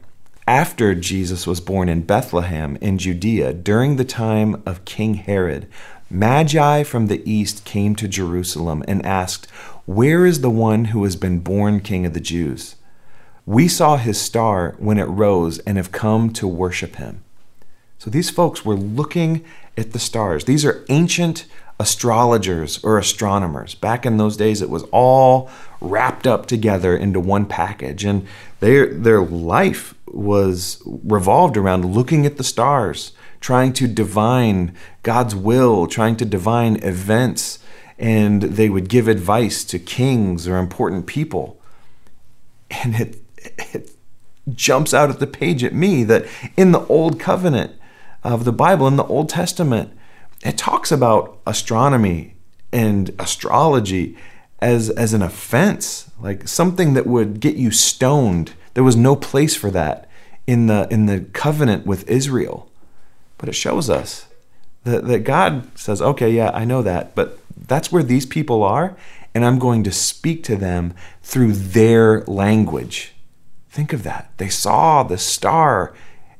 After 0.47 0.93
Jesus 0.93 1.47
was 1.47 1.59
born 1.59 1.89
in 1.89 2.03
Bethlehem 2.03 2.77
in 2.79 2.99
Judea 2.99 3.53
during 3.53 3.95
the 3.95 4.05
time 4.05 4.61
of 4.65 4.85
King 4.85 5.15
Herod, 5.15 5.67
Magi 6.09 6.83
from 6.83 7.07
the 7.07 7.29
east 7.29 7.65
came 7.65 7.95
to 7.95 8.07
Jerusalem 8.07 8.83
and 8.87 9.03
asked, 9.03 9.49
Where 9.85 10.25
is 10.25 10.41
the 10.41 10.51
one 10.51 10.85
who 10.85 11.03
has 11.03 11.15
been 11.15 11.39
born 11.39 11.79
King 11.79 12.05
of 12.05 12.13
the 12.13 12.19
Jews? 12.19 12.75
We 13.47 13.67
saw 13.67 13.97
his 13.97 14.21
star 14.21 14.75
when 14.77 14.99
it 14.99 15.05
rose 15.05 15.57
and 15.59 15.77
have 15.77 15.91
come 15.91 16.31
to 16.33 16.47
worship 16.47 16.97
him. 16.97 17.24
So 18.05 18.11
these 18.11 18.29
folks 18.29 18.63
were 18.63 18.75
looking 18.75 19.43
at 19.75 19.91
the 19.91 19.97
stars. 19.97 20.45
These 20.45 20.63
are 20.63 20.85
ancient 20.89 21.47
astrologers 21.79 22.81
or 22.83 22.99
astronomers. 22.99 23.73
Back 23.73 24.05
in 24.05 24.17
those 24.17 24.37
days, 24.37 24.61
it 24.61 24.69
was 24.69 24.83
all 24.91 25.49
wrapped 25.81 26.27
up 26.27 26.45
together 26.45 26.95
into 26.95 27.19
one 27.19 27.47
package, 27.47 28.05
and 28.05 28.27
their 28.59 28.93
their 28.93 29.21
life 29.21 29.95
was 30.05 30.83
revolved 30.85 31.57
around 31.57 31.95
looking 31.95 32.27
at 32.27 32.37
the 32.37 32.43
stars, 32.43 33.13
trying 33.41 33.73
to 33.73 33.87
divine 33.87 34.75
God's 35.01 35.33
will, 35.35 35.87
trying 35.87 36.15
to 36.17 36.25
divine 36.25 36.75
events, 36.83 37.57
and 37.97 38.43
they 38.43 38.69
would 38.69 38.87
give 38.87 39.07
advice 39.07 39.63
to 39.63 39.79
kings 39.79 40.47
or 40.47 40.57
important 40.57 41.07
people. 41.07 41.59
And 42.69 42.93
it, 42.93 43.17
it 43.73 43.89
jumps 44.53 44.93
out 44.93 45.09
at 45.09 45.19
the 45.19 45.25
page 45.25 45.63
at 45.63 45.73
me 45.73 46.03
that 46.03 46.27
in 46.55 46.71
the 46.71 46.85
Old 46.85 47.19
Covenant 47.19 47.79
of 48.33 48.43
the 48.43 48.51
Bible, 48.51 48.87
in 48.87 48.95
the 48.95 49.03
Old 49.03 49.29
Testament, 49.29 49.93
it 50.43 50.57
talks 50.57 50.91
about 50.91 51.39
astronomy 51.45 52.35
and 52.73 53.11
astrology 53.19 54.17
as, 54.59 54.89
as 54.89 55.13
an 55.13 55.21
offense, 55.21 56.09
like 56.19 56.47
something 56.47 56.93
that 56.93 57.05
would 57.05 57.39
get 57.39 57.55
you 57.55 57.71
stoned. 57.71 58.53
There 58.73 58.83
was 58.83 58.95
no 58.95 59.15
place 59.15 59.55
for 59.55 59.69
that 59.71 60.09
in 60.47 60.67
the, 60.67 60.87
in 60.89 61.05
the 61.05 61.21
covenant 61.33 61.85
with 61.85 62.09
Israel. 62.09 62.69
But 63.37 63.49
it 63.49 63.55
shows 63.55 63.89
us 63.89 64.27
that, 64.83 65.05
that 65.07 65.19
God 65.19 65.77
says, 65.77 66.01
okay, 66.01 66.31
yeah, 66.31 66.51
I 66.53 66.65
know 66.65 66.81
that, 66.81 67.15
but 67.15 67.39
that's 67.67 67.91
where 67.91 68.03
these 68.03 68.25
people 68.25 68.63
are, 68.63 68.95
and 69.33 69.45
I'm 69.45 69.59
going 69.59 69.83
to 69.83 69.91
speak 69.91 70.43
to 70.45 70.55
them 70.55 70.93
through 71.21 71.53
their 71.53 72.21
language. 72.21 73.13
Think 73.69 73.93
of 73.93 74.03
that. 74.03 74.31
They 74.37 74.49
saw 74.49 75.03
the 75.03 75.17
star, 75.17 75.93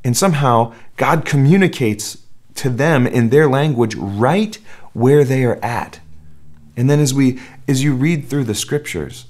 and 0.03 0.15
somehow 0.15 0.73
God 0.97 1.25
communicates 1.25 2.17
to 2.55 2.69
them 2.69 3.05
in 3.05 3.29
their 3.29 3.49
language 3.49 3.95
right 3.95 4.57
where 4.93 5.23
they 5.23 5.43
are 5.43 5.59
at. 5.63 5.99
And 6.77 6.89
then 6.89 6.99
as 6.99 7.13
we 7.13 7.39
as 7.67 7.83
you 7.83 7.93
read 7.93 8.27
through 8.27 8.45
the 8.45 8.55
scriptures, 8.55 9.25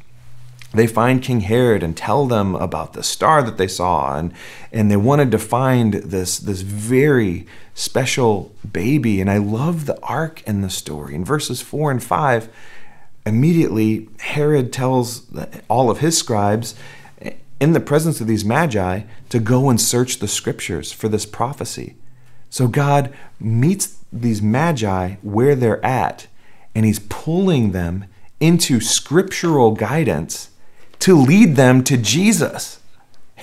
they 0.74 0.88
find 0.88 1.22
King 1.22 1.42
Herod 1.42 1.84
and 1.84 1.96
tell 1.96 2.28
them 2.28 2.56
about 2.56 2.94
the 2.94 3.04
star 3.04 3.42
that 3.44 3.58
they 3.58 3.68
saw 3.68 4.18
and 4.18 4.34
and 4.72 4.92
they 4.92 4.98
wanted 4.98 5.32
to 5.32 5.40
find 5.40 5.94
this 5.96 6.38
this 6.38 6.62
very 6.62 7.48
special 7.74 8.54
baby 8.72 9.22
and 9.22 9.30
I 9.30 9.38
love 9.38 9.86
the 9.86 10.00
arc 10.02 10.44
in 10.44 10.62
the 10.62 10.70
story. 10.70 11.16
In 11.16 11.26
verses 11.26 11.62
4 11.62 11.92
and 11.92 12.04
5, 12.04 12.50
immediately 13.26 14.08
Herod 14.20 14.72
tells 14.72 15.26
all 15.68 15.90
of 15.90 16.00
his 16.00 16.18
scribes 16.18 16.76
in 17.60 17.74
the 17.74 17.80
presence 17.80 18.22
of 18.22 18.28
these 18.28 18.46
magi 18.46 19.02
to 19.30 19.40
go 19.40 19.70
and 19.70 19.80
search 19.80 20.20
the 20.20 20.28
scriptures 20.28 20.92
for 20.92 21.08
this 21.08 21.26
prophecy. 21.26 21.96
So 22.50 22.68
God 22.68 23.14
meets 23.40 23.98
these 24.12 24.42
magi 24.42 25.16
where 25.22 25.56
they're 25.56 25.84
at, 25.86 26.28
and 26.74 26.86
He's 26.86 27.00
pulling 27.00 27.72
them 27.72 28.06
into 28.40 28.80
scriptural 28.80 29.72
guidance 29.72 30.50
to 31.00 31.16
lead 31.16 31.56
them 31.56 31.84
to 31.86 31.98
Jesus. 31.98 32.80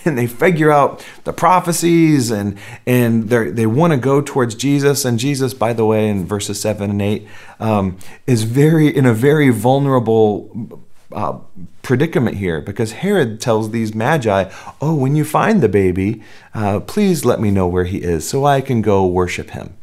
And 0.05 0.19
they 0.19 0.27
figure 0.27 0.73
out 0.73 1.07
the 1.23 1.33
prophecies 1.33 2.33
and, 2.33 2.59
and 2.87 3.29
they 3.29 3.67
want 3.67 3.93
to 3.93 3.97
go 3.97 4.21
towards 4.21 4.57
Jesus. 4.57 5.05
And 5.05 5.17
Jesus, 5.17 5.55
by 5.55 5.75
the 5.75 5.85
way, 5.85 6.09
in 6.09 6.27
verses 6.27 6.61
7 6.61 6.91
and 6.91 7.01
8, 7.01 7.29
um, 7.61 7.99
is 8.27 8.43
very 8.43 8.89
in 8.89 9.07
a 9.07 9.15
very 9.15 9.51
vulnerable 9.51 10.83
uh, 11.15 11.39
predicament 11.83 12.37
here 12.37 12.61
because 12.61 12.93
Herod 12.93 13.41
tells 13.41 13.71
these 13.71 13.95
magi, 13.95 14.51
Oh, 14.81 14.95
when 14.95 15.17
you 15.17 15.25
find 15.25 15.63
the 15.63 15.69
baby, 15.69 16.23
uh, 16.55 16.81
please 16.81 17.25
let 17.25 17.41
me 17.41 17.51
know 17.51 17.67
where 17.67 17.85
he 17.85 17.99
is 17.99 18.29
so 18.29 18.45
I 18.45 18.61
can 18.61 18.83
go 18.83 19.07
worship 19.07 19.51
him. 19.51 19.75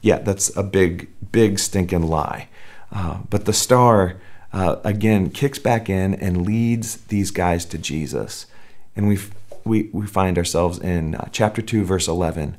Yeah, 0.00 0.18
that's 0.18 0.54
a 0.56 0.62
big, 0.62 1.08
big 1.32 1.58
stinking 1.58 2.02
lie. 2.08 2.48
Uh, 2.92 3.18
but 3.30 3.44
the 3.44 3.52
star, 3.52 4.16
uh, 4.52 4.76
again, 4.84 5.30
kicks 5.30 5.58
back 5.58 5.88
in 5.88 6.14
and 6.14 6.46
leads 6.46 6.98
these 7.06 7.30
guys 7.30 7.64
to 7.66 7.78
Jesus. 7.78 8.46
And 8.94 9.08
we 9.08 9.18
we, 9.64 9.88
we 9.92 10.06
find 10.06 10.36
ourselves 10.38 10.78
in 10.78 11.14
uh, 11.14 11.28
chapter 11.32 11.62
2, 11.62 11.84
verse 11.84 12.06
11. 12.06 12.56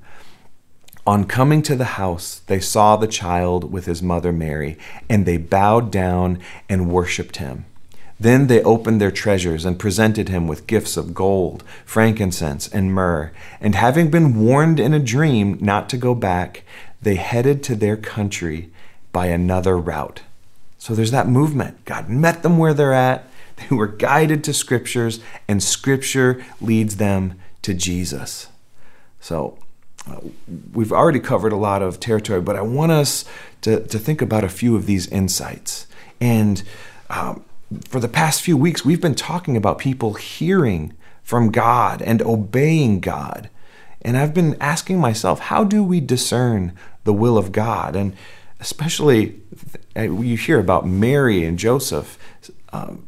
On 1.08 1.26
coming 1.26 1.62
to 1.62 1.76
the 1.76 1.86
house, 1.86 2.42
they 2.48 2.60
saw 2.60 2.96
the 2.96 3.08
child 3.08 3.72
with 3.72 3.86
his 3.86 4.02
mother 4.02 4.34
Mary, 4.34 4.78
and 5.08 5.26
they 5.26 5.38
bowed 5.38 5.92
down 5.92 6.40
and 6.68 6.90
worshiped 6.90 7.38
him. 7.38 7.66
Then 8.20 8.48
they 8.48 8.64
opened 8.64 9.02
their 9.02 9.12
treasures 9.12 9.66
and 9.66 9.78
presented 9.78 10.30
him 10.30 10.48
with 10.48 10.68
gifts 10.68 10.96
of 10.96 11.14
gold, 11.14 11.64
frankincense, 11.86 12.68
and 12.68 12.94
myrrh. 12.94 13.32
And 13.60 13.76
having 13.76 14.10
been 14.10 14.40
warned 14.40 14.80
in 14.80 14.94
a 14.94 15.00
dream 15.00 15.58
not 15.60 15.90
to 15.90 15.98
go 15.98 16.16
back, 16.16 16.64
they 17.02 17.16
headed 17.16 17.62
to 17.64 17.76
their 17.76 17.98
country 17.98 18.72
by 19.12 19.28
another 19.28 19.78
route. 19.78 20.22
So 20.78 20.96
there's 20.96 21.12
that 21.12 21.28
movement. 21.28 21.84
God 21.86 22.10
met 22.10 22.44
them 22.44 22.58
where 22.58 22.74
they're 22.74 22.94
at. 22.94 23.28
They 23.70 23.74
were 23.74 23.88
guided 23.88 24.44
to 24.44 24.54
scriptures, 24.54 25.22
and 25.48 25.64
scripture 25.64 26.44
leads 26.60 26.98
them 26.98 27.40
to 27.62 27.74
Jesus. 27.74 28.50
So 29.22 29.58
uh, 30.12 30.20
we've 30.74 30.92
already 30.92 31.22
covered 31.22 31.54
a 31.54 31.56
lot 31.58 31.82
of 31.82 32.02
territory, 32.02 32.42
but 32.42 32.58
I 32.58 32.62
want 32.62 32.92
us 32.92 33.24
to, 33.62 33.80
to 33.88 33.98
think 33.98 34.22
about 34.22 34.44
a 34.44 34.50
few 34.50 34.76
of 34.76 34.88
these 34.88 35.08
insights. 35.08 35.88
And 36.20 36.64
um, 37.10 37.46
for 37.90 38.00
the 38.00 38.08
past 38.08 38.42
few 38.42 38.58
weeks, 38.58 38.86
we've 38.86 39.02
been 39.02 39.16
talking 39.16 39.58
about 39.58 39.80
people 39.80 40.14
hearing 40.14 40.94
from 41.24 41.52
God 41.52 42.02
and 42.02 42.22
obeying 42.22 43.00
God. 43.00 43.50
And 44.02 44.18
I've 44.18 44.34
been 44.34 44.56
asking 44.62 45.00
myself, 45.00 45.40
how 45.40 45.64
do 45.64 45.84
we 45.84 46.00
discern 46.00 46.74
the 47.04 47.14
will 47.14 47.38
of 47.38 47.52
God? 47.52 47.96
And 47.96 48.16
especially, 48.60 49.40
uh, 49.98 50.02
you 50.02 50.38
hear 50.38 50.60
about 50.60 50.86
Mary 50.86 51.44
and 51.44 51.58
Joseph 51.58 52.20
um, 52.72 53.08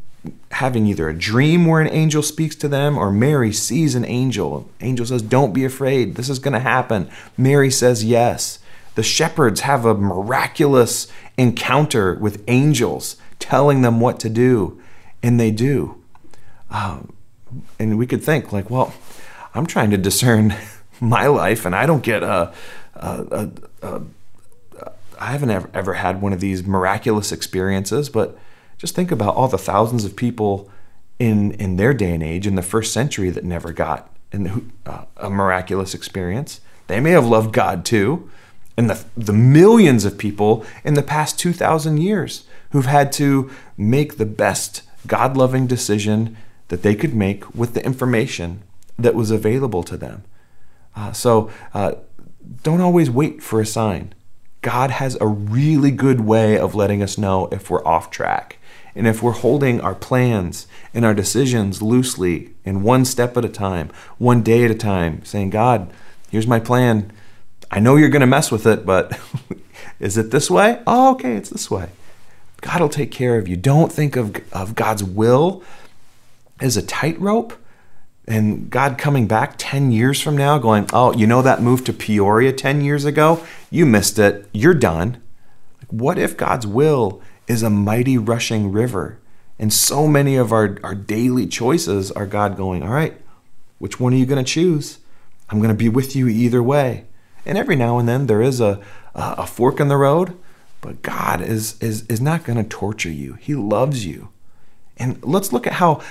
having 0.52 0.88
either 0.88 1.08
a 1.08 1.18
dream 1.18 1.66
where 1.68 1.82
an 1.82 1.94
angel 1.94 2.24
speaks 2.24 2.56
to 2.56 2.68
them 2.68 2.98
or 2.98 3.12
Mary 3.12 3.54
sees 3.54 3.94
an 3.94 4.06
angel. 4.06 4.68
Angel 4.82 5.06
says, 5.06 5.22
Don't 5.22 5.54
be 5.54 5.66
afraid, 5.66 6.16
this 6.16 6.30
is 6.30 6.40
going 6.40 6.54
to 6.54 6.60
happen. 6.60 7.10
Mary 7.38 7.70
says, 7.70 8.04
Yes. 8.04 8.60
The 8.96 9.04
shepherds 9.04 9.60
have 9.62 9.86
a 9.86 9.94
miraculous 9.94 11.08
encounter 11.38 12.16
with 12.16 12.44
angels 12.48 13.18
telling 13.40 13.82
them 13.82 14.00
what 14.00 14.20
to 14.22 14.30
do, 14.30 14.82
and 15.24 15.40
they 15.40 15.52
do. 15.52 16.02
Um, 16.70 17.14
and 17.80 17.98
we 17.98 18.08
could 18.08 18.24
think, 18.24 18.52
like, 18.52 18.70
well, 18.70 18.94
I'm 19.54 19.66
trying 19.66 19.92
to 19.92 19.98
discern 19.98 20.56
my 21.00 21.28
life, 21.28 21.66
and 21.66 21.76
I 21.76 21.86
don't 21.86 22.04
get 22.04 22.24
a, 22.24 22.54
a, 22.96 23.50
a, 23.82 23.88
a 23.88 24.02
I 25.20 25.32
haven't 25.32 25.50
ever, 25.50 25.70
ever 25.74 25.94
had 25.96 26.22
one 26.22 26.34
of 26.34 26.40
these 26.40 26.64
miraculous 26.64 27.32
experiences, 27.32 28.10
but 28.10 28.38
just 28.78 28.96
think 28.96 29.12
about 29.12 29.36
all 29.36 29.48
the 29.48 29.58
thousands 29.58 30.06
of 30.06 30.16
people 30.16 30.70
in 31.20 31.52
in 31.54 31.78
their 31.78 31.94
day 31.94 32.14
and 32.14 32.22
age 32.22 32.46
in 32.46 32.56
the 32.56 32.62
first 32.62 32.94
century 32.94 33.30
that 33.32 33.44
never 33.44 33.74
got 33.74 34.14
uh, 34.86 35.06
a 35.18 35.30
miraculous 35.30 35.94
experience. 35.94 36.62
They 36.86 37.00
may 37.00 37.12
have 37.12 37.26
loved 37.26 37.54
God 37.54 37.86
too, 37.86 38.30
and 38.78 38.90
the 38.90 39.04
the 39.16 39.34
millions 39.34 40.06
of 40.06 40.18
people 40.18 40.66
in 40.84 40.94
the 40.94 41.02
past 41.02 41.40
two 41.40 41.54
thousand 41.54 41.98
years 41.98 42.46
who've 42.72 42.86
had 42.86 43.12
to 43.14 43.50
make 43.78 44.18
the 44.18 44.26
best 44.26 44.84
God 45.06 45.38
loving 45.38 45.68
decision 45.68 46.38
that 46.68 46.84
they 46.84 46.96
could 46.96 47.14
make 47.14 47.54
with 47.56 47.74
the 47.74 47.86
information 47.86 48.64
that 49.00 49.16
was 49.16 49.32
available 49.32 49.84
to 49.84 49.98
them. 49.98 50.24
Uh, 50.96 51.12
so 51.12 51.50
uh, 51.74 51.94
don't 52.64 52.82
always 52.82 53.10
wait 53.10 53.42
for 53.42 53.62
a 53.62 53.66
sign. 53.66 54.14
God 54.62 54.92
has 54.92 55.18
a 55.22 55.28
really 55.28 55.92
good 55.92 56.22
way 56.22 56.58
of 56.58 56.76
letting 56.76 57.02
us 57.02 57.18
know 57.18 57.48
if 57.52 57.70
we're 57.70 57.86
off 57.86 58.10
track. 58.10 58.58
And 58.96 59.08
if 59.08 59.22
we're 59.22 59.32
holding 59.32 59.80
our 59.80 59.94
plans 59.94 60.66
and 60.92 61.06
our 61.06 61.14
decisions 61.14 61.84
loosely 61.84 62.56
and 62.66 62.84
one 62.84 63.06
step 63.06 63.38
at 63.38 63.46
a 63.46 63.50
time, 63.50 63.92
one 64.18 64.42
day 64.42 64.66
at 64.66 64.72
a 64.72 64.76
time, 64.76 65.24
saying, 65.24 65.52
God, 65.52 65.94
here's 66.32 66.48
my 66.48 66.60
plan. 66.60 67.14
I 67.70 67.80
know 67.80 67.96
you're 67.96 68.10
going 68.10 68.22
to 68.22 68.26
mess 68.26 68.52
with 68.52 68.66
it, 68.66 68.88
but 68.88 69.20
is 70.00 70.18
it 70.18 70.32
this 70.32 70.50
way? 70.50 70.82
Oh, 70.88 71.12
okay, 71.12 71.36
it's 71.36 71.52
this 71.52 71.70
way. 71.70 71.90
God 72.62 72.82
will 72.82 72.90
take 72.90 73.12
care 73.12 73.38
of 73.38 73.48
you. 73.48 73.56
Don't 73.56 73.92
think 73.92 74.16
of, 74.16 74.42
of 74.52 74.76
God's 74.76 75.04
will 75.04 75.64
as 76.60 76.78
a 76.78 76.82
tightrope 76.82 77.54
and 78.28 78.70
God 78.70 78.98
coming 78.98 79.26
back 79.26 79.56
10 79.58 79.92
years 79.92 80.20
from 80.20 80.36
now 80.36 80.58
going, 80.58 80.88
oh, 80.92 81.14
you 81.14 81.26
know 81.26 81.42
that 81.42 81.62
move 81.62 81.86
to 81.86 81.94
Peoria 81.94 82.52
10 82.52 82.82
years 82.82 83.06
ago? 83.06 83.44
You 83.72 83.86
missed 83.86 84.20
it. 84.20 84.50
You're 84.52 84.74
done. 84.74 85.22
What 85.90 86.18
if 86.18 86.36
God's 86.36 86.68
will 86.68 87.22
is 87.48 87.64
a 87.64 87.70
mighty 87.70 88.18
rushing 88.18 88.72
river? 88.72 89.18
And 89.58 89.72
so 89.72 90.08
many 90.08 90.36
of 90.36 90.52
our, 90.52 90.78
our 90.84 90.94
daily 90.94 91.48
choices 91.48 92.12
are 92.12 92.26
God 92.26 92.58
going, 92.58 92.84
all 92.84 92.90
right, 92.90 93.16
which 93.80 94.00
one 94.00 94.14
are 94.14 94.18
you 94.18 94.26
going 94.26 94.44
to 94.44 94.52
choose? 94.52 95.00
I'm 95.50 95.60
going 95.60 95.70
to 95.70 95.76
be 95.76 95.90
with 95.90 96.16
you 96.16 96.28
either 96.28 96.62
way. 96.62 97.06
And 97.46 97.58
every 97.58 97.78
now 97.78 97.98
and 97.98 98.10
then 98.10 98.28
there 98.28 98.42
is 98.42 98.60
a, 98.60 98.82
a 99.16 99.48
fork 99.48 99.80
in 99.80 99.88
the 99.88 99.96
road, 99.96 100.38
but 100.88 101.02
God 101.02 101.42
is, 101.42 101.76
is, 101.82 102.06
is 102.08 102.22
not 102.22 102.46
going 102.46 102.56
to 102.56 102.64
torture 102.64 103.12
you. 103.12 103.34
He 103.34 103.56
loves 103.56 104.06
you. 104.06 104.30
And 104.96 105.22
let's 105.22 105.52
look 105.52 105.68
at 105.68 105.74
how 105.74 106.02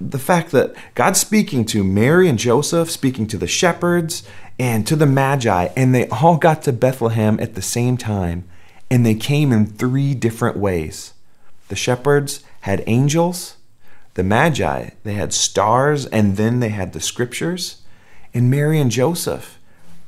the 0.00 0.20
fact 0.20 0.52
that 0.52 0.76
God's 0.94 1.18
speaking 1.18 1.64
to 1.64 1.82
Mary 1.82 2.28
and 2.28 2.38
Joseph, 2.38 2.88
speaking 2.88 3.26
to 3.26 3.36
the 3.36 3.48
shepherds 3.48 4.22
and 4.56 4.86
to 4.86 4.94
the 4.94 5.04
Magi, 5.04 5.70
and 5.76 5.92
they 5.92 6.06
all 6.10 6.36
got 6.36 6.62
to 6.62 6.72
Bethlehem 6.72 7.40
at 7.40 7.56
the 7.56 7.60
same 7.60 7.96
time, 7.96 8.44
and 8.88 9.04
they 9.04 9.16
came 9.16 9.50
in 9.50 9.66
three 9.66 10.14
different 10.14 10.56
ways. 10.56 11.14
The 11.66 11.74
shepherds 11.74 12.44
had 12.60 12.84
angels, 12.86 13.56
the 14.14 14.22
Magi, 14.22 14.90
they 15.02 15.14
had 15.14 15.34
stars, 15.34 16.06
and 16.06 16.36
then 16.36 16.60
they 16.60 16.68
had 16.68 16.92
the 16.92 17.00
scriptures. 17.00 17.82
And 18.32 18.48
Mary 18.48 18.78
and 18.78 18.92
Joseph, 18.92 19.58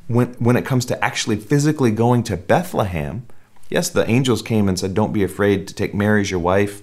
when, 0.06 0.34
when 0.34 0.54
it 0.54 0.64
comes 0.64 0.84
to 0.86 1.04
actually 1.04 1.38
physically 1.38 1.90
going 1.90 2.22
to 2.22 2.36
Bethlehem, 2.36 3.26
yes, 3.68 3.88
the 3.88 4.08
angels 4.08 4.42
came 4.42 4.68
and 4.68 4.78
said, 4.78 4.94
Don't 4.94 5.12
be 5.12 5.22
afraid 5.22 5.68
to 5.68 5.74
take 5.74 5.94
Mary 5.94 6.20
as 6.20 6.30
your 6.30 6.40
wife 6.40 6.82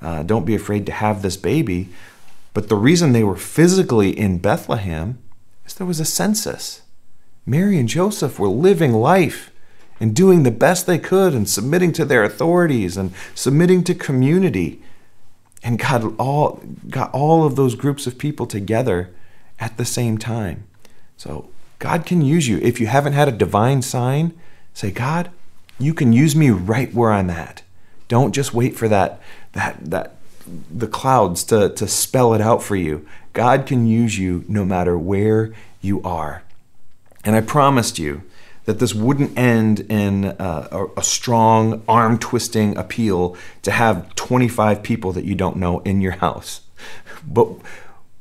uh, 0.00 0.22
don't 0.22 0.44
be 0.44 0.54
afraid 0.54 0.86
to 0.86 0.92
have 0.92 1.22
this 1.22 1.36
baby. 1.36 1.88
But 2.54 2.68
the 2.68 2.76
reason 2.76 3.12
they 3.12 3.24
were 3.24 3.36
physically 3.36 4.16
in 4.16 4.38
Bethlehem 4.38 5.18
is 5.66 5.74
there 5.74 5.86
was 5.86 6.00
a 6.00 6.04
census. 6.04 6.82
Mary 7.46 7.78
and 7.78 7.88
Joseph 7.88 8.38
were 8.38 8.48
living 8.48 8.92
life 8.92 9.50
and 10.00 10.14
doing 10.14 10.42
the 10.42 10.50
best 10.50 10.86
they 10.86 10.98
could 10.98 11.34
and 11.34 11.48
submitting 11.48 11.92
to 11.92 12.04
their 12.04 12.22
authorities 12.22 12.96
and 12.96 13.12
submitting 13.34 13.82
to 13.84 13.94
community. 13.94 14.82
And 15.62 15.78
God 15.78 16.14
all 16.18 16.62
got 16.88 17.12
all 17.12 17.44
of 17.44 17.56
those 17.56 17.74
groups 17.74 18.06
of 18.06 18.18
people 18.18 18.46
together 18.46 19.12
at 19.58 19.76
the 19.76 19.84
same 19.84 20.18
time. 20.18 20.64
So 21.16 21.48
God 21.80 22.06
can 22.06 22.22
use 22.22 22.46
you. 22.46 22.58
If 22.58 22.80
you 22.80 22.86
haven't 22.86 23.14
had 23.14 23.28
a 23.28 23.32
divine 23.32 23.82
sign, 23.82 24.38
say, 24.72 24.92
God, 24.92 25.30
you 25.78 25.94
can 25.94 26.12
use 26.12 26.34
me 26.34 26.50
right 26.50 26.92
where 26.92 27.12
I'm 27.12 27.30
at. 27.30 27.62
Don't 28.08 28.34
just 28.34 28.54
wait 28.54 28.76
for 28.76 28.88
that 28.88 29.20
that 29.52 29.78
that 29.90 30.16
the 30.70 30.86
clouds 30.86 31.44
to, 31.44 31.68
to 31.70 31.86
spell 31.86 32.34
it 32.34 32.40
out 32.40 32.62
for 32.62 32.76
you. 32.76 33.06
God 33.32 33.66
can 33.66 33.86
use 33.86 34.18
you 34.18 34.44
no 34.48 34.64
matter 34.64 34.98
where 34.98 35.52
you 35.80 36.02
are. 36.02 36.42
And 37.24 37.36
I 37.36 37.40
promised 37.40 37.98
you 37.98 38.22
that 38.64 38.78
this 38.78 38.94
wouldn't 38.94 39.36
end 39.38 39.80
in 39.80 40.24
a, 40.38 40.86
a 40.96 41.02
strong 41.02 41.82
arm 41.88 42.18
twisting 42.18 42.76
appeal 42.76 43.36
to 43.62 43.70
have 43.70 44.14
25 44.14 44.82
people 44.82 45.12
that 45.12 45.24
you 45.24 45.34
don't 45.34 45.56
know 45.56 45.80
in 45.80 46.00
your 46.00 46.12
house. 46.12 46.62
But 47.26 47.48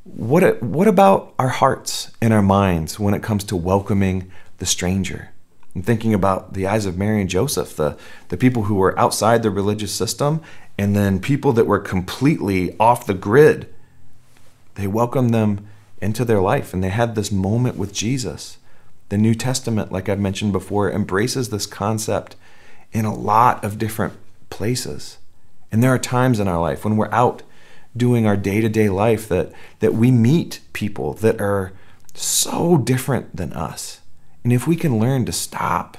what, 0.03 0.61
what 0.63 0.87
about 0.87 1.33
our 1.37 1.49
hearts 1.49 2.11
and 2.21 2.33
our 2.33 2.41
minds 2.41 2.99
when 2.99 3.13
it 3.13 3.23
comes 3.23 3.43
to 3.45 3.55
welcoming 3.55 4.31
the 4.57 4.65
stranger? 4.65 5.31
I'm 5.77 5.83
thinking 5.83 6.15
about 6.15 6.55
the 6.55 6.65
eyes 6.65 6.87
of 6.87 6.97
Mary 6.97 7.21
and 7.21 7.29
Joseph, 7.29 7.75
the, 7.75 7.95
the 8.29 8.37
people 8.37 8.63
who 8.63 8.73
were 8.73 8.97
outside 8.97 9.43
the 9.43 9.51
religious 9.51 9.93
system, 9.93 10.41
and 10.75 10.95
then 10.95 11.19
people 11.19 11.53
that 11.53 11.67
were 11.67 11.77
completely 11.77 12.75
off 12.79 13.05
the 13.05 13.13
grid. 13.13 13.71
They 14.73 14.87
welcomed 14.87 15.35
them 15.35 15.67
into 16.01 16.25
their 16.25 16.41
life 16.41 16.73
and 16.73 16.83
they 16.83 16.89
had 16.89 17.13
this 17.13 17.31
moment 17.31 17.77
with 17.77 17.93
Jesus. 17.93 18.57
The 19.09 19.19
New 19.19 19.35
Testament, 19.35 19.91
like 19.91 20.09
I've 20.09 20.19
mentioned 20.19 20.51
before, 20.51 20.91
embraces 20.91 21.49
this 21.49 21.67
concept 21.67 22.35
in 22.91 23.05
a 23.05 23.13
lot 23.13 23.63
of 23.63 23.77
different 23.77 24.13
places. 24.49 25.19
And 25.71 25.83
there 25.83 25.93
are 25.93 25.99
times 25.99 26.39
in 26.39 26.47
our 26.47 26.59
life 26.59 26.85
when 26.85 26.97
we're 26.97 27.13
out 27.13 27.43
doing 27.95 28.25
our 28.25 28.35
day 28.35 28.61
to 28.61 28.69
day 28.69 28.89
life 28.89 29.27
that, 29.29 29.51
that 29.77 29.93
we 29.93 30.09
meet 30.09 30.59
people 30.73 31.13
that 31.13 31.39
are 31.39 31.71
so 32.15 32.79
different 32.79 33.35
than 33.35 33.53
us 33.53 34.01
and 34.43 34.53
if 34.53 34.67
we 34.67 34.75
can 34.75 34.99
learn 34.99 35.25
to 35.25 35.31
stop 35.31 35.97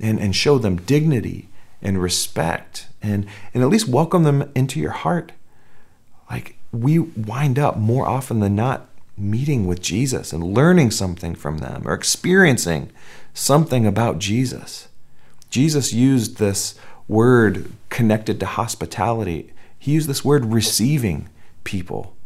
and, 0.00 0.18
and 0.18 0.34
show 0.34 0.58
them 0.58 0.76
dignity 0.76 1.48
and 1.82 2.00
respect 2.00 2.88
and, 3.02 3.26
and 3.52 3.62
at 3.62 3.68
least 3.68 3.88
welcome 3.88 4.22
them 4.22 4.50
into 4.54 4.80
your 4.80 4.92
heart, 4.92 5.32
like 6.30 6.56
we 6.72 6.98
wind 6.98 7.58
up 7.58 7.76
more 7.76 8.06
often 8.06 8.40
than 8.40 8.56
not 8.56 8.88
meeting 9.16 9.66
with 9.66 9.80
Jesus 9.80 10.32
and 10.32 10.54
learning 10.54 10.90
something 10.90 11.34
from 11.34 11.58
them 11.58 11.82
or 11.86 11.92
experiencing 11.92 12.90
something 13.32 13.86
about 13.86 14.18
Jesus. 14.18 14.88
Jesus 15.50 15.92
used 15.92 16.38
this 16.38 16.74
word 17.06 17.70
connected 17.90 18.40
to 18.40 18.46
hospitality. 18.46 19.52
He 19.78 19.92
used 19.92 20.08
this 20.08 20.24
word 20.24 20.46
receiving 20.46 21.28
people, 21.62 22.16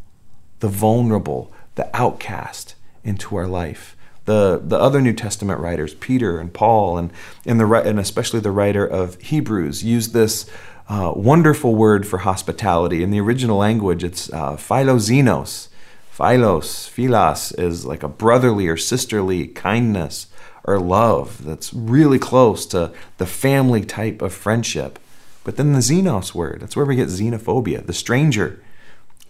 the 0.61 0.69
vulnerable, 0.69 1.53
the 1.75 1.95
outcast 1.95 2.75
into 3.05 3.37
our 3.37 3.47
life 3.47 3.97
the 4.29 4.61
the 4.63 4.79
other 4.79 5.01
New 5.01 5.15
Testament 5.15 5.59
writers, 5.59 5.95
Peter 5.95 6.39
and 6.39 6.53
Paul, 6.53 6.99
and 6.99 7.11
and 7.47 7.59
the 7.59 7.67
and 7.73 7.99
especially 7.99 8.41
the 8.41 8.51
writer 8.51 8.87
of 8.87 9.19
Hebrews, 9.23 9.83
use 9.83 10.09
this 10.11 10.49
uh, 10.89 11.13
wonderful 11.17 11.75
word 11.75 12.07
for 12.07 12.19
hospitality. 12.19 13.03
In 13.03 13.11
the 13.11 13.21
original 13.21 13.57
language, 13.57 14.05
it's 14.05 14.31
uh, 14.33 14.57
philoxenos. 14.57 15.69
Philos, 16.11 16.89
philos 16.89 17.53
is 17.53 17.87
like 17.87 18.03
a 18.03 18.09
brotherly 18.09 18.67
or 18.67 18.77
sisterly 18.77 19.47
kindness 19.47 20.27
or 20.65 20.79
love 20.79 21.45
that's 21.45 21.73
really 21.73 22.19
close 22.19 22.67
to 22.67 22.93
the 23.19 23.27
family 23.27 23.85
type 23.85 24.21
of 24.21 24.35
friendship. 24.35 24.99
But 25.45 25.57
then 25.57 25.73
the 25.73 25.79
xenos 25.79 26.35
word, 26.35 26.61
that's 26.61 26.77
where 26.77 26.85
we 26.85 26.97
get 26.97 27.09
xenophobia, 27.09 27.87
the 27.87 27.93
stranger, 27.93 28.61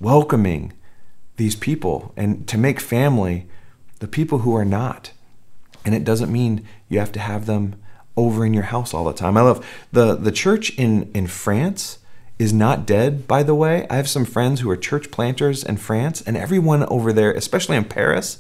welcoming 0.01 0.73
these 1.37 1.55
people 1.55 2.15
and 2.17 2.49
to 2.49 2.57
make 2.57 2.81
family 2.81 3.47
the 3.99 4.09
people 4.09 4.39
who 4.41 4.55
are 4.55 4.65
not. 4.65 5.13
And 5.85 5.95
it 5.95 6.05
doesn't 6.05 6.33
mean 6.33 6.67
you 6.89 6.99
have 6.99 7.13
to 7.13 7.21
have 7.21 7.47
them 7.47 7.77
over 8.17 8.45
in 8.45 8.53
your 8.53 8.65
house 8.65 8.93
all 8.93 9.05
the 9.05 9.13
time. 9.13 9.37
I 9.37 9.43
love 9.43 9.65
the 9.93 10.15
the 10.17 10.33
church 10.33 10.71
in 10.77 11.11
in 11.15 11.27
France 11.27 11.99
is 12.39 12.53
not 12.53 12.87
dead, 12.87 13.27
by 13.27 13.43
the 13.43 13.55
way. 13.55 13.87
I 13.89 13.97
have 13.97 14.09
some 14.09 14.25
friends 14.25 14.61
who 14.61 14.71
are 14.71 14.77
church 14.77 15.11
planters 15.11 15.65
in 15.65 15.77
France, 15.77 16.21
and 16.23 16.37
everyone 16.37 16.85
over 16.85 17.13
there, 17.13 17.33
especially 17.33 17.77
in 17.77 17.85
Paris, 17.85 18.39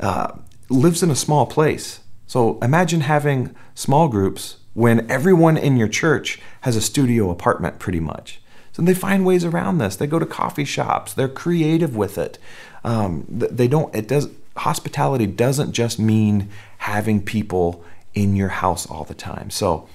uh, 0.00 0.32
lives 0.68 1.02
in 1.02 1.10
a 1.10 1.16
small 1.16 1.46
place. 1.46 2.00
So 2.26 2.58
imagine 2.60 3.02
having 3.02 3.54
small 3.74 4.08
groups 4.08 4.56
when 4.72 5.08
everyone 5.10 5.56
in 5.56 5.76
your 5.76 5.88
church 5.88 6.40
has 6.62 6.74
a 6.74 6.80
studio 6.80 7.30
apartment, 7.30 7.78
pretty 7.78 8.00
much. 8.00 8.40
So 8.72 8.82
they 8.82 8.94
find 8.94 9.24
ways 9.24 9.44
around 9.44 9.78
this. 9.78 9.94
They 9.94 10.06
go 10.06 10.18
to 10.18 10.26
coffee 10.26 10.64
shops. 10.64 11.14
They're 11.14 11.28
creative 11.28 11.94
with 11.94 12.18
it. 12.18 12.38
Um, 12.82 13.24
they 13.28 13.68
don't. 13.68 13.94
It 13.94 14.08
does 14.08 14.28
hospitality 14.56 15.26
doesn't 15.26 15.72
just 15.72 15.98
mean 15.98 16.48
having 16.78 17.22
people 17.22 17.84
in 18.14 18.36
your 18.36 18.48
house 18.48 18.86
all 18.86 19.04
the 19.04 19.14
time. 19.14 19.50
So, 19.50 19.88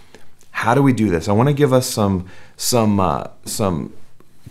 how 0.52 0.74
do 0.74 0.84
we 0.84 0.92
do 0.92 1.10
this? 1.10 1.30
I 1.30 1.32
want 1.32 1.48
to 1.48 1.54
give 1.54 1.72
us 1.72 1.88
some 1.88 2.28
some 2.58 3.00
uh, 3.00 3.28
some 3.46 3.94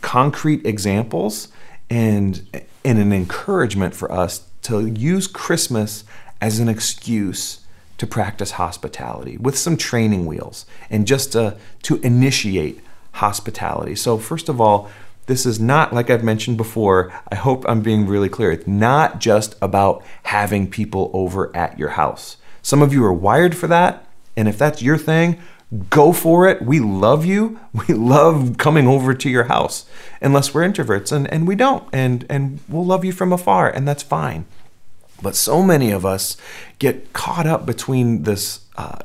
concrete 0.00 0.64
examples 0.64 1.48
and 1.90 2.46
and 2.84 2.98
an 2.98 3.12
encouragement 3.12 3.94
for 3.94 4.10
us 4.10 4.46
to 4.62 4.86
use 4.86 5.26
Christmas 5.26 6.04
as 6.40 6.58
an 6.58 6.68
excuse 6.68 7.60
to 7.98 8.06
practice 8.06 8.52
hospitality 8.52 9.36
with 9.36 9.58
some 9.58 9.76
training 9.76 10.24
wheels 10.24 10.64
and 10.88 11.06
just 11.06 11.32
to, 11.32 11.56
to 11.82 11.96
initiate 11.96 12.80
hospitality. 13.12 13.94
So, 13.94 14.18
first 14.18 14.48
of 14.48 14.60
all, 14.60 14.88
this 15.28 15.44
is 15.44 15.60
not, 15.60 15.92
like 15.92 16.08
I've 16.10 16.24
mentioned 16.24 16.56
before, 16.56 17.12
I 17.30 17.36
hope 17.36 17.64
I'm 17.68 17.82
being 17.82 18.06
really 18.06 18.30
clear. 18.30 18.50
It's 18.50 18.66
not 18.66 19.20
just 19.20 19.54
about 19.62 20.02
having 20.24 20.68
people 20.68 21.10
over 21.12 21.54
at 21.54 21.78
your 21.78 21.90
house. 21.90 22.38
Some 22.62 22.82
of 22.82 22.92
you 22.92 23.04
are 23.04 23.12
wired 23.12 23.54
for 23.54 23.66
that, 23.68 24.06
and 24.36 24.48
if 24.48 24.58
that's 24.58 24.82
your 24.82 24.96
thing, 24.96 25.38
go 25.90 26.14
for 26.14 26.48
it. 26.48 26.62
We 26.62 26.80
love 26.80 27.24
you. 27.24 27.60
We 27.88 27.94
love 27.94 28.56
coming 28.58 28.88
over 28.88 29.14
to 29.14 29.30
your 29.30 29.44
house, 29.44 29.86
unless 30.20 30.52
we're 30.52 30.68
introverts, 30.68 31.12
and, 31.12 31.30
and 31.32 31.46
we 31.46 31.54
don't, 31.54 31.86
and, 31.92 32.26
and 32.28 32.60
we'll 32.66 32.84
love 32.84 33.04
you 33.04 33.12
from 33.12 33.32
afar, 33.32 33.68
and 33.68 33.86
that's 33.86 34.02
fine. 34.02 34.46
But 35.22 35.36
so 35.36 35.62
many 35.62 35.90
of 35.90 36.06
us 36.06 36.36
get 36.78 37.12
caught 37.12 37.46
up 37.46 37.66
between 37.66 38.22
this, 38.22 38.60
uh, 38.76 38.98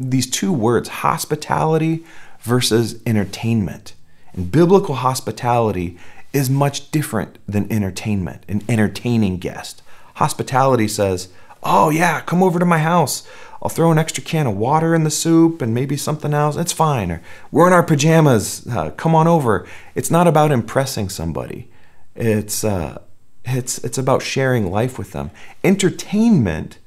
these 0.00 0.28
two 0.28 0.52
words, 0.52 0.88
hospitality 0.88 2.04
versus 2.40 3.00
entertainment. 3.06 3.92
Biblical 4.36 4.96
hospitality 4.96 5.96
is 6.32 6.50
much 6.50 6.90
different 6.90 7.38
than 7.48 7.70
entertainment, 7.72 8.42
an 8.48 8.62
entertaining 8.68 9.38
guest. 9.38 9.82
Hospitality 10.14 10.88
says, 10.88 11.28
Oh, 11.62 11.90
yeah, 11.90 12.20
come 12.20 12.42
over 12.42 12.58
to 12.58 12.64
my 12.64 12.78
house. 12.78 13.26
I'll 13.62 13.70
throw 13.70 13.90
an 13.90 13.98
extra 13.98 14.22
can 14.22 14.46
of 14.46 14.56
water 14.56 14.94
in 14.94 15.04
the 15.04 15.10
soup 15.10 15.62
and 15.62 15.74
maybe 15.74 15.96
something 15.96 16.34
else. 16.34 16.56
It's 16.56 16.72
fine. 16.72 17.10
Or 17.10 17.22
we're 17.50 17.66
in 17.66 17.72
our 17.72 17.82
pajamas. 17.82 18.66
Uh, 18.66 18.90
come 18.90 19.14
on 19.14 19.26
over. 19.26 19.66
It's 19.94 20.10
not 20.10 20.28
about 20.28 20.52
impressing 20.52 21.08
somebody. 21.08 21.70
It's 22.14 22.62
uh, 22.62 23.02
it's 23.44 23.78
it's 23.78 23.98
about 23.98 24.22
sharing 24.22 24.70
life 24.70 24.98
with 24.98 25.12
them. 25.12 25.30
Entertainment 25.64 26.78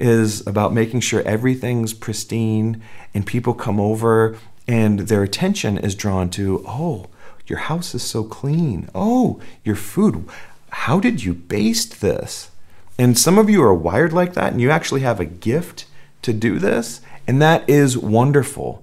is 0.00 0.44
about 0.46 0.74
making 0.74 1.00
sure 1.00 1.22
everything's 1.22 1.94
pristine 1.94 2.82
and 3.14 3.24
people 3.24 3.54
come 3.54 3.78
over 3.78 4.36
and 4.66 5.00
their 5.00 5.22
attention 5.22 5.78
is 5.78 5.94
drawn 5.94 6.30
to, 6.30 6.64
oh, 6.66 7.06
your 7.46 7.58
house 7.60 7.94
is 7.94 8.02
so 8.02 8.24
clean. 8.24 8.88
Oh, 8.94 9.40
your 9.64 9.76
food. 9.76 10.28
How 10.70 11.00
did 11.00 11.24
you 11.24 11.34
baste 11.34 12.00
this? 12.00 12.50
And 12.98 13.18
some 13.18 13.38
of 13.38 13.50
you 13.50 13.62
are 13.62 13.74
wired 13.74 14.12
like 14.12 14.34
that 14.34 14.52
and 14.52 14.60
you 14.60 14.70
actually 14.70 15.00
have 15.00 15.20
a 15.20 15.24
gift 15.24 15.86
to 16.22 16.32
do 16.32 16.58
this, 16.58 17.00
and 17.26 17.42
that 17.42 17.68
is 17.68 17.98
wonderful. 17.98 18.82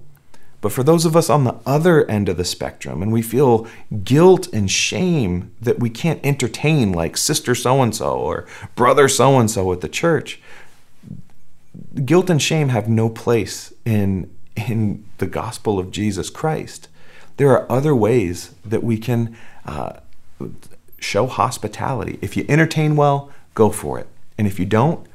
But 0.60 0.72
for 0.72 0.82
those 0.82 1.06
of 1.06 1.16
us 1.16 1.30
on 1.30 1.44
the 1.44 1.56
other 1.64 2.08
end 2.08 2.28
of 2.28 2.36
the 2.36 2.44
spectrum, 2.44 3.02
and 3.02 3.10
we 3.10 3.22
feel 3.22 3.66
guilt 4.04 4.46
and 4.52 4.70
shame 4.70 5.54
that 5.60 5.78
we 5.78 5.88
can't 5.88 6.20
entertain 6.22 6.92
like 6.92 7.16
sister 7.16 7.54
so 7.54 7.80
and 7.80 7.96
so 7.96 8.12
or 8.12 8.46
brother 8.74 9.08
so 9.08 9.38
and 9.38 9.50
so 9.50 9.72
at 9.72 9.80
the 9.80 9.88
church, 9.88 10.40
guilt 12.04 12.28
and 12.28 12.42
shame 12.42 12.68
have 12.68 12.88
no 12.88 13.08
place 13.08 13.72
in, 13.86 14.30
in 14.56 15.04
the 15.18 15.26
gospel 15.26 15.78
of 15.78 15.90
Jesus 15.90 16.30
Christ. 16.30 16.88
There 17.36 17.50
are 17.50 17.70
other 17.70 17.94
ways 17.94 18.54
that 18.64 18.82
we 18.82 18.98
can 18.98 19.36
uh, 19.64 19.94
show 20.98 21.26
hospitality. 21.26 22.18
If 22.20 22.36
you 22.36 22.44
entertain 22.48 22.96
well, 22.96 23.30
go 23.54 23.70
for 23.70 23.98
it. 23.98 24.06
And 24.36 24.46
if 24.46 24.58
you 24.58 24.66
don't, 24.66 25.06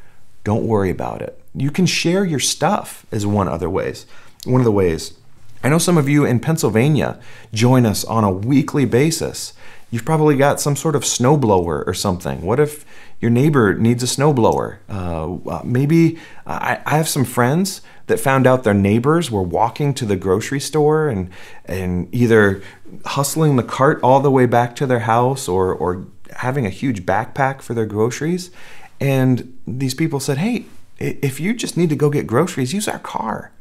don't 0.43 0.65
worry 0.65 0.89
about 0.89 1.21
it. 1.21 1.39
You 1.53 1.71
can 1.71 1.85
share 1.85 2.25
your 2.25 2.39
stuff 2.39 3.05
as 3.11 3.25
one 3.25 3.47
other 3.47 3.69
ways. 3.69 4.05
One 4.45 4.61
of 4.61 4.65
the 4.65 4.71
ways. 4.71 5.13
I 5.63 5.69
know 5.69 5.77
some 5.77 5.97
of 5.97 6.07
you 6.07 6.25
in 6.25 6.39
Pennsylvania 6.39 7.19
join 7.53 7.85
us 7.85 8.03
on 8.05 8.23
a 8.23 8.31
weekly 8.31 8.85
basis. 8.85 9.53
You've 9.89 10.05
probably 10.05 10.35
got 10.35 10.59
some 10.59 10.75
sort 10.75 10.95
of 10.95 11.03
snowblower 11.03 11.87
or 11.87 11.93
something. 11.93 12.41
What 12.41 12.59
if 12.59 12.85
your 13.25 13.31
neighbor 13.31 13.73
needs 13.73 14.03
a 14.03 14.05
snowblower? 14.05 14.77
Uh, 14.87 15.33
uh, 15.49 15.61
maybe 15.63 16.19
I, 16.45 16.79
I 16.85 16.97
have 16.97 17.09
some 17.09 17.25
friends 17.25 17.81
that 18.05 18.19
found 18.19 18.45
out 18.45 18.63
their 18.63 18.75
neighbors 18.75 19.31
were 19.31 19.41
walking 19.41 19.95
to 19.95 20.05
the 20.05 20.15
grocery 20.15 20.59
store 20.59 21.09
and 21.09 21.31
and 21.65 22.07
either 22.13 22.61
hustling 23.03 23.55
the 23.55 23.63
cart 23.63 23.99
all 24.03 24.19
the 24.19 24.29
way 24.29 24.45
back 24.45 24.75
to 24.75 24.85
their 24.85 24.99
house 24.99 25.47
or 25.47 25.73
or 25.73 26.05
having 26.35 26.67
a 26.67 26.69
huge 26.69 27.03
backpack 27.03 27.63
for 27.63 27.73
their 27.73 27.87
groceries. 27.87 28.51
And 28.99 29.57
these 29.65 29.95
people 29.95 30.19
said, 30.19 30.37
"Hey, 30.37 30.65
if 30.99 31.39
you 31.39 31.55
just 31.55 31.77
need 31.77 31.89
to 31.89 31.95
go 31.95 32.11
get 32.11 32.27
groceries, 32.27 32.73
use 32.73 32.87
our 32.87 32.99
car." 32.99 33.51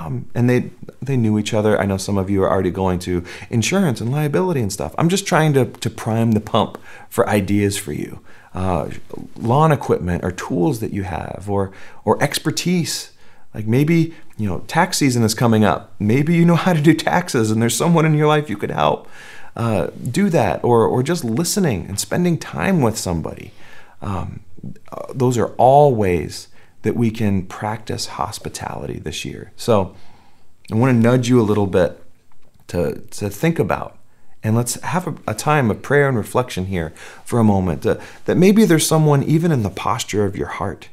Um, 0.00 0.28
and 0.34 0.48
they 0.48 0.70
they 1.00 1.16
knew 1.16 1.38
each 1.38 1.54
other. 1.54 1.80
I 1.80 1.86
know 1.86 1.96
some 1.96 2.18
of 2.18 2.28
you 2.30 2.42
are 2.42 2.50
already 2.50 2.70
going 2.70 2.98
to 3.00 3.24
insurance 3.50 4.00
and 4.00 4.10
liability 4.10 4.60
and 4.60 4.72
stuff. 4.72 4.94
I'm 4.98 5.08
just 5.08 5.26
trying 5.26 5.52
to 5.54 5.66
to 5.66 5.90
prime 5.90 6.32
the 6.32 6.40
pump 6.40 6.78
for 7.08 7.28
ideas 7.28 7.76
for 7.76 7.92
you, 7.92 8.20
uh, 8.54 8.90
lawn 9.36 9.72
equipment 9.72 10.24
or 10.24 10.32
tools 10.32 10.80
that 10.80 10.92
you 10.92 11.04
have, 11.04 11.46
or 11.48 11.72
or 12.04 12.22
expertise. 12.22 13.12
Like 13.54 13.66
maybe 13.66 14.14
you 14.36 14.48
know 14.48 14.60
tax 14.66 14.98
season 14.98 15.22
is 15.22 15.34
coming 15.34 15.64
up. 15.64 15.94
Maybe 15.98 16.34
you 16.34 16.44
know 16.44 16.56
how 16.66 16.72
to 16.72 16.80
do 16.80 16.94
taxes, 16.94 17.50
and 17.50 17.60
there's 17.62 17.76
someone 17.76 18.06
in 18.06 18.14
your 18.14 18.28
life 18.28 18.50
you 18.50 18.56
could 18.56 18.70
help. 18.70 19.08
Uh, 19.54 19.88
do 20.10 20.28
that, 20.28 20.62
or 20.62 20.86
or 20.86 21.02
just 21.02 21.24
listening 21.24 21.86
and 21.88 21.98
spending 21.98 22.36
time 22.38 22.82
with 22.82 22.98
somebody. 22.98 23.52
Um, 24.02 24.40
uh, 24.92 25.06
those 25.14 25.38
are 25.38 25.54
all 25.56 25.94
ways 25.94 26.48
that 26.86 26.94
we 26.94 27.10
can 27.10 27.44
practice 27.44 28.06
hospitality 28.06 29.00
this 29.00 29.24
year. 29.24 29.50
So 29.56 29.96
I 30.70 30.76
want 30.76 30.94
to 30.94 31.02
nudge 31.02 31.28
you 31.28 31.40
a 31.40 31.42
little 31.42 31.66
bit 31.66 32.00
to, 32.68 33.00
to 33.10 33.28
think 33.28 33.58
about. 33.58 33.98
And 34.44 34.54
let's 34.54 34.80
have 34.82 35.08
a, 35.08 35.14
a 35.26 35.34
time 35.34 35.68
of 35.68 35.82
prayer 35.82 36.08
and 36.08 36.16
reflection 36.16 36.66
here 36.66 36.94
for 37.24 37.40
a 37.40 37.44
moment. 37.44 37.84
Uh, 37.84 37.96
that 38.26 38.36
maybe 38.36 38.64
there's 38.64 38.86
someone, 38.86 39.24
even 39.24 39.50
in 39.50 39.64
the 39.64 39.70
posture 39.70 40.24
of 40.24 40.36
your 40.36 40.46
heart, 40.46 40.88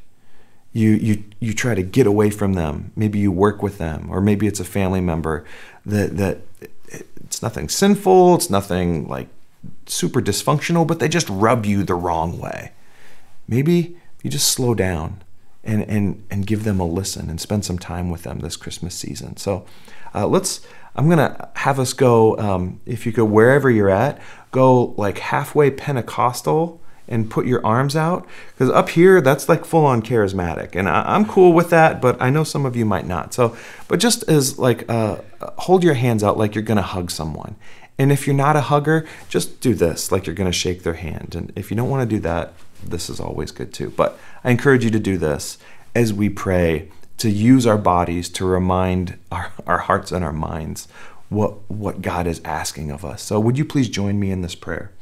you, 0.72 0.90
you, 0.90 1.22
you 1.38 1.52
try 1.54 1.76
to 1.76 1.82
get 1.84 2.08
away 2.08 2.30
from 2.30 2.54
them. 2.54 2.90
Maybe 2.96 3.20
you 3.20 3.30
work 3.30 3.62
with 3.62 3.78
them, 3.78 4.08
or 4.10 4.20
maybe 4.20 4.48
it's 4.48 4.58
a 4.58 4.64
family 4.64 5.00
member 5.00 5.44
that, 5.86 6.16
that 6.16 6.40
it's 6.88 7.40
nothing 7.40 7.68
sinful, 7.68 8.34
it's 8.34 8.50
nothing 8.50 9.06
like 9.06 9.28
super 9.86 10.20
dysfunctional, 10.20 10.84
but 10.84 10.98
they 10.98 11.08
just 11.08 11.28
rub 11.28 11.64
you 11.64 11.84
the 11.84 11.94
wrong 11.94 12.40
way. 12.40 12.72
Maybe 13.46 13.96
you 14.24 14.30
just 14.30 14.48
slow 14.50 14.74
down 14.74 15.22
and, 15.64 15.82
and, 15.88 16.24
and 16.30 16.46
give 16.46 16.64
them 16.64 16.80
a 16.80 16.86
listen 16.86 17.30
and 17.30 17.40
spend 17.40 17.64
some 17.64 17.78
time 17.78 18.10
with 18.10 18.22
them 18.22 18.40
this 18.40 18.56
Christmas 18.56 18.94
season. 18.94 19.36
So 19.36 19.64
uh, 20.14 20.26
let's, 20.26 20.60
I'm 20.94 21.06
going 21.06 21.18
to 21.18 21.48
have 21.56 21.80
us 21.80 21.92
go, 21.92 22.36
um, 22.38 22.80
if 22.86 23.06
you 23.06 23.12
go 23.12 23.24
wherever 23.24 23.70
you're 23.70 23.90
at, 23.90 24.20
go 24.50 24.94
like 24.96 25.18
halfway 25.18 25.70
Pentecostal 25.70 26.80
and 27.08 27.30
put 27.30 27.46
your 27.46 27.64
arms 27.66 27.96
out. 27.96 28.26
Because 28.52 28.70
up 28.70 28.90
here, 28.90 29.20
that's 29.20 29.48
like 29.48 29.64
full 29.64 29.84
on 29.84 30.02
charismatic. 30.02 30.74
And 30.74 30.88
I, 30.88 31.14
am 31.14 31.26
cool 31.26 31.52
with 31.52 31.70
that, 31.70 32.00
but 32.00 32.20
I 32.20 32.30
know 32.30 32.44
some 32.44 32.64
of 32.64 32.76
you 32.76 32.84
might 32.84 33.06
not. 33.06 33.34
So, 33.34 33.56
but 33.88 34.00
just 34.00 34.28
as 34.28 34.58
like, 34.58 34.88
uh, 34.90 35.18
hold 35.58 35.84
your 35.84 35.94
hands 35.94 36.22
out 36.22 36.38
like 36.38 36.54
you're 36.54 36.62
going 36.62 36.76
to 36.76 36.82
hug 36.82 37.10
someone. 37.10 37.56
And 37.98 38.10
if 38.10 38.26
you're 38.26 38.34
not 38.34 38.56
a 38.56 38.62
hugger, 38.62 39.06
just 39.28 39.60
do 39.60 39.74
this 39.74 40.10
like 40.10 40.26
you're 40.26 40.34
going 40.34 40.50
to 40.50 40.56
shake 40.56 40.82
their 40.82 40.94
hand. 40.94 41.34
And 41.34 41.52
if 41.54 41.70
you 41.70 41.76
don't 41.76 41.90
want 41.90 42.08
to 42.08 42.16
do 42.16 42.20
that, 42.20 42.54
this 42.82 43.08
is 43.08 43.20
always 43.20 43.50
good 43.50 43.72
too. 43.72 43.90
But 43.90 44.18
I 44.44 44.50
encourage 44.50 44.84
you 44.84 44.90
to 44.90 45.00
do 45.00 45.16
this 45.16 45.58
as 45.94 46.12
we 46.12 46.28
pray, 46.28 46.90
to 47.18 47.30
use 47.30 47.66
our 47.66 47.78
bodies 47.78 48.28
to 48.30 48.44
remind 48.44 49.18
our, 49.32 49.52
our 49.66 49.78
hearts 49.78 50.12
and 50.12 50.24
our 50.24 50.32
minds 50.32 50.86
what, 51.30 51.70
what 51.70 52.02
God 52.02 52.26
is 52.26 52.40
asking 52.44 52.90
of 52.90 53.04
us. 53.04 53.22
So, 53.22 53.40
would 53.40 53.56
you 53.56 53.64
please 53.64 53.88
join 53.88 54.20
me 54.20 54.30
in 54.30 54.42
this 54.42 54.54
prayer? 54.54 54.92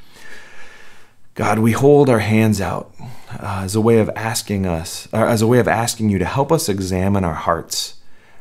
God, 1.35 1.59
we 1.59 1.73
hold 1.73 2.11
our 2.11 2.19
hands 2.19 2.61
out 2.61 2.95
uh, 3.31 3.63
as 3.65 3.75
a 3.75 3.81
way 3.81 3.99
of 3.99 4.11
asking 4.11 4.67
us, 4.67 5.09
as 5.13 5.41
a 5.41 5.47
way 5.47 5.59
of 5.59 5.67
asking 5.67 6.11
you 6.11 6.19
to 6.19 6.27
help 6.27 6.53
us 6.53 6.69
examine 6.69 7.25
our 7.25 7.35
hearts. 7.35 7.95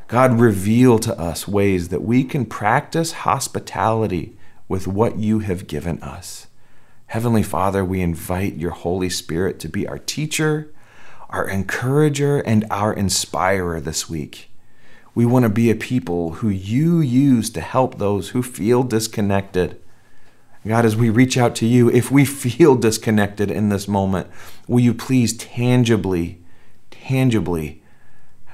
God, 0.09 0.39
reveal 0.39 0.99
to 0.99 1.17
us 1.17 1.47
ways 1.47 1.87
that 1.87 2.01
we 2.01 2.25
can 2.25 2.45
practice 2.45 3.13
hospitality 3.13 4.35
with 4.67 4.87
what 4.87 5.17
you 5.17 5.39
have 5.39 5.67
given 5.67 6.03
us. 6.03 6.47
Heavenly 7.07 7.43
Father, 7.43 7.83
we 7.83 8.01
invite 8.01 8.55
your 8.55 8.71
Holy 8.71 9.09
Spirit 9.09 9.57
to 9.61 9.69
be 9.69 9.87
our 9.87 9.99
teacher, 9.99 10.69
our 11.31 11.47
encourager, 11.47 12.39
and 12.39 12.65
our 12.69 12.93
inspirer 12.93 13.79
this 13.79 14.09
week. 14.09 14.49
We 15.15 15.25
want 15.25 15.43
to 15.43 15.49
be 15.49 15.69
a 15.69 15.75
people 15.75 16.33
who 16.35 16.49
you 16.49 16.99
use 16.99 17.49
to 17.51 17.61
help 17.61 17.97
those 17.97 18.29
who 18.29 18.43
feel 18.43 18.83
disconnected. 18.83 19.79
God, 20.65 20.85
as 20.85 20.95
we 20.95 21.09
reach 21.09 21.37
out 21.37 21.55
to 21.55 21.65
you, 21.65 21.89
if 21.89 22.11
we 22.11 22.23
feel 22.25 22.75
disconnected 22.75 23.49
in 23.49 23.69
this 23.69 23.87
moment, 23.87 24.27
will 24.67 24.79
you 24.79 24.93
please 24.93 25.35
tangibly, 25.35 26.39
tangibly 26.91 27.81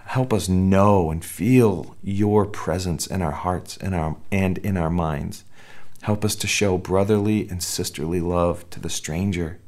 help 0.05 0.31
us 0.31 0.47
know 0.47 1.11
and 1.11 1.23
feel 1.23 1.95
your 2.01 2.45
presence 2.45 3.05
in 3.05 3.21
our 3.21 3.31
hearts 3.31 3.75
and, 3.77 3.93
our, 3.93 4.17
and 4.31 4.57
in 4.59 4.77
our 4.77 4.89
minds? 4.89 5.43
Help 6.01 6.23
us 6.23 6.35
to 6.35 6.47
show 6.47 6.77
brotherly 6.77 7.49
and 7.49 7.61
sisterly 7.61 8.21
love 8.21 8.67
to 8.69 8.79
the 8.79 8.89
stranger. 8.89 9.59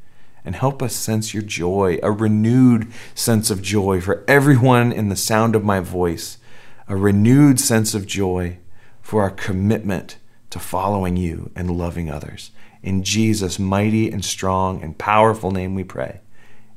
And 0.49 0.55
help 0.55 0.81
us 0.81 0.95
sense 0.95 1.31
your 1.31 1.43
joy, 1.43 1.99
a 2.01 2.11
renewed 2.11 2.91
sense 3.13 3.51
of 3.51 3.61
joy 3.61 4.01
for 4.01 4.23
everyone 4.27 4.91
in 4.91 5.09
the 5.09 5.15
sound 5.15 5.55
of 5.55 5.63
my 5.63 5.79
voice, 5.79 6.39
a 6.87 6.95
renewed 6.95 7.59
sense 7.59 7.93
of 7.93 8.07
joy 8.07 8.57
for 8.99 9.21
our 9.21 9.29
commitment 9.29 10.17
to 10.49 10.57
following 10.57 11.17
you 11.17 11.51
and 11.55 11.69
loving 11.69 12.09
others. 12.09 12.49
In 12.81 13.03
Jesus' 13.03 13.59
mighty 13.59 14.09
and 14.09 14.25
strong 14.25 14.81
and 14.81 14.97
powerful 14.97 15.51
name 15.51 15.75
we 15.75 15.83
pray. 15.83 16.19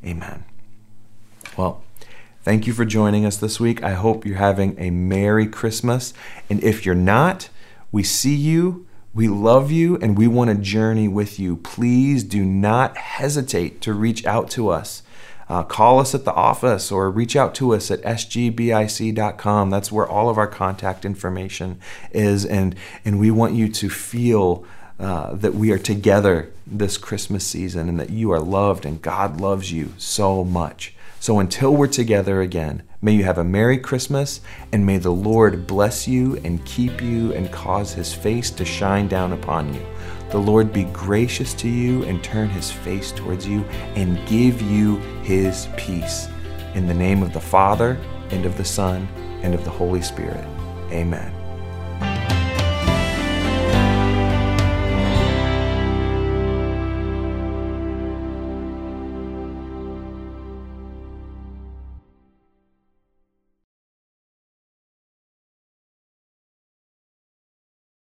Amen. 0.05 0.45
Well, 1.57 1.83
thank 2.43 2.67
you 2.67 2.75
for 2.75 2.85
joining 2.85 3.25
us 3.25 3.39
this 3.39 3.59
week. 3.59 3.83
I 3.83 3.93
hope 3.95 4.27
you're 4.27 4.37
having 4.37 4.79
a 4.79 4.91
Merry 4.91 5.47
Christmas. 5.47 6.13
And 6.51 6.63
if 6.63 6.85
you're 6.85 6.95
not, 6.95 7.49
we 7.91 8.03
see 8.03 8.35
you 8.35 8.87
we 9.15 9.29
love 9.29 9.71
you 9.71 9.97
and 9.99 10.17
we 10.17 10.27
want 10.27 10.51
to 10.51 10.57
journey 10.57 11.09
with 11.09 11.39
you. 11.39 11.57
Please 11.57 12.25
do 12.25 12.45
not 12.45 12.97
hesitate 12.97 13.81
to 13.83 13.93
reach 13.93 14.25
out 14.25 14.49
to 14.51 14.71
us. 14.71 15.03
Uh, 15.49 15.63
call 15.63 15.99
us 15.99 16.15
at 16.15 16.25
the 16.25 16.33
office 16.33 16.91
or 16.91 17.11
reach 17.11 17.37
out 17.37 17.55
to 17.55 17.75
us 17.75 17.91
at 17.91 18.01
sgbic.com. 18.03 19.69
That's 19.69 19.93
where 19.93 20.07
all 20.07 20.31
of 20.31 20.39
our 20.39 20.47
contact 20.47 21.05
information 21.05 21.79
is. 22.13 22.47
And, 22.47 22.75
and 23.05 23.21
we 23.21 23.31
want 23.31 23.55
you 23.55 23.69
to 23.69 23.91
feel 23.91 24.65
uh, 24.99 25.35
that 25.35 25.55
we 25.55 25.71
are 25.73 25.79
together 25.79 26.51
this 26.67 26.97
Christmas 26.97 27.47
season 27.47 27.89
and 27.91 28.01
that 28.01 28.11
you 28.11 28.31
are 28.31 28.41
loved 28.41 28.87
and 28.87 29.03
God 29.03 29.41
loves 29.41 29.73
you 29.73 29.93
so 29.99 30.43
much. 30.43 30.95
So 31.21 31.39
until 31.39 31.77
we're 31.77 31.87
together 31.87 32.41
again, 32.41 32.83
may 33.03 33.13
you 33.13 33.25
have 33.25 33.39
a 33.39 33.45
Merry 33.45 33.77
Christmas 33.77 34.41
and 34.73 34.87
may 34.87 34.97
the 34.97 35.11
Lord 35.11 35.67
bless 35.67 36.09
you 36.09 36.37
and 36.45 36.65
keep 36.65 37.03
you 37.03 37.33
and 37.35 37.53
cause 37.53 37.93
his 37.93 38.15
face 38.15 38.51
to 38.53 38.65
shine 38.65 39.09
down 39.09 39.33
upon 39.33 39.75
you. 39.75 39.85
The 40.31 40.39
Lord 40.39 40.73
be 40.73 40.85
gracious 40.85 41.53
to 41.55 41.69
you 41.69 42.05
and 42.05 42.25
turn 42.25 42.49
his 42.49 42.71
face 42.71 43.13
towards 43.13 43.47
you 43.47 43.65
and 43.97 44.27
give 44.27 44.63
you 44.63 44.97
his 45.23 45.69
peace. 45.77 46.29
In 46.75 46.87
the 46.87 46.95
name 46.95 47.23
of 47.23 47.35
the 47.35 47.41
Father, 47.41 48.01
and 48.31 48.47
of 48.47 48.57
the 48.57 48.65
Son, 48.65 49.07
and 49.43 49.55
of 49.55 49.65
the 49.65 49.71
Holy 49.71 50.01
Spirit. 50.01 50.45
Amen. 50.91 51.42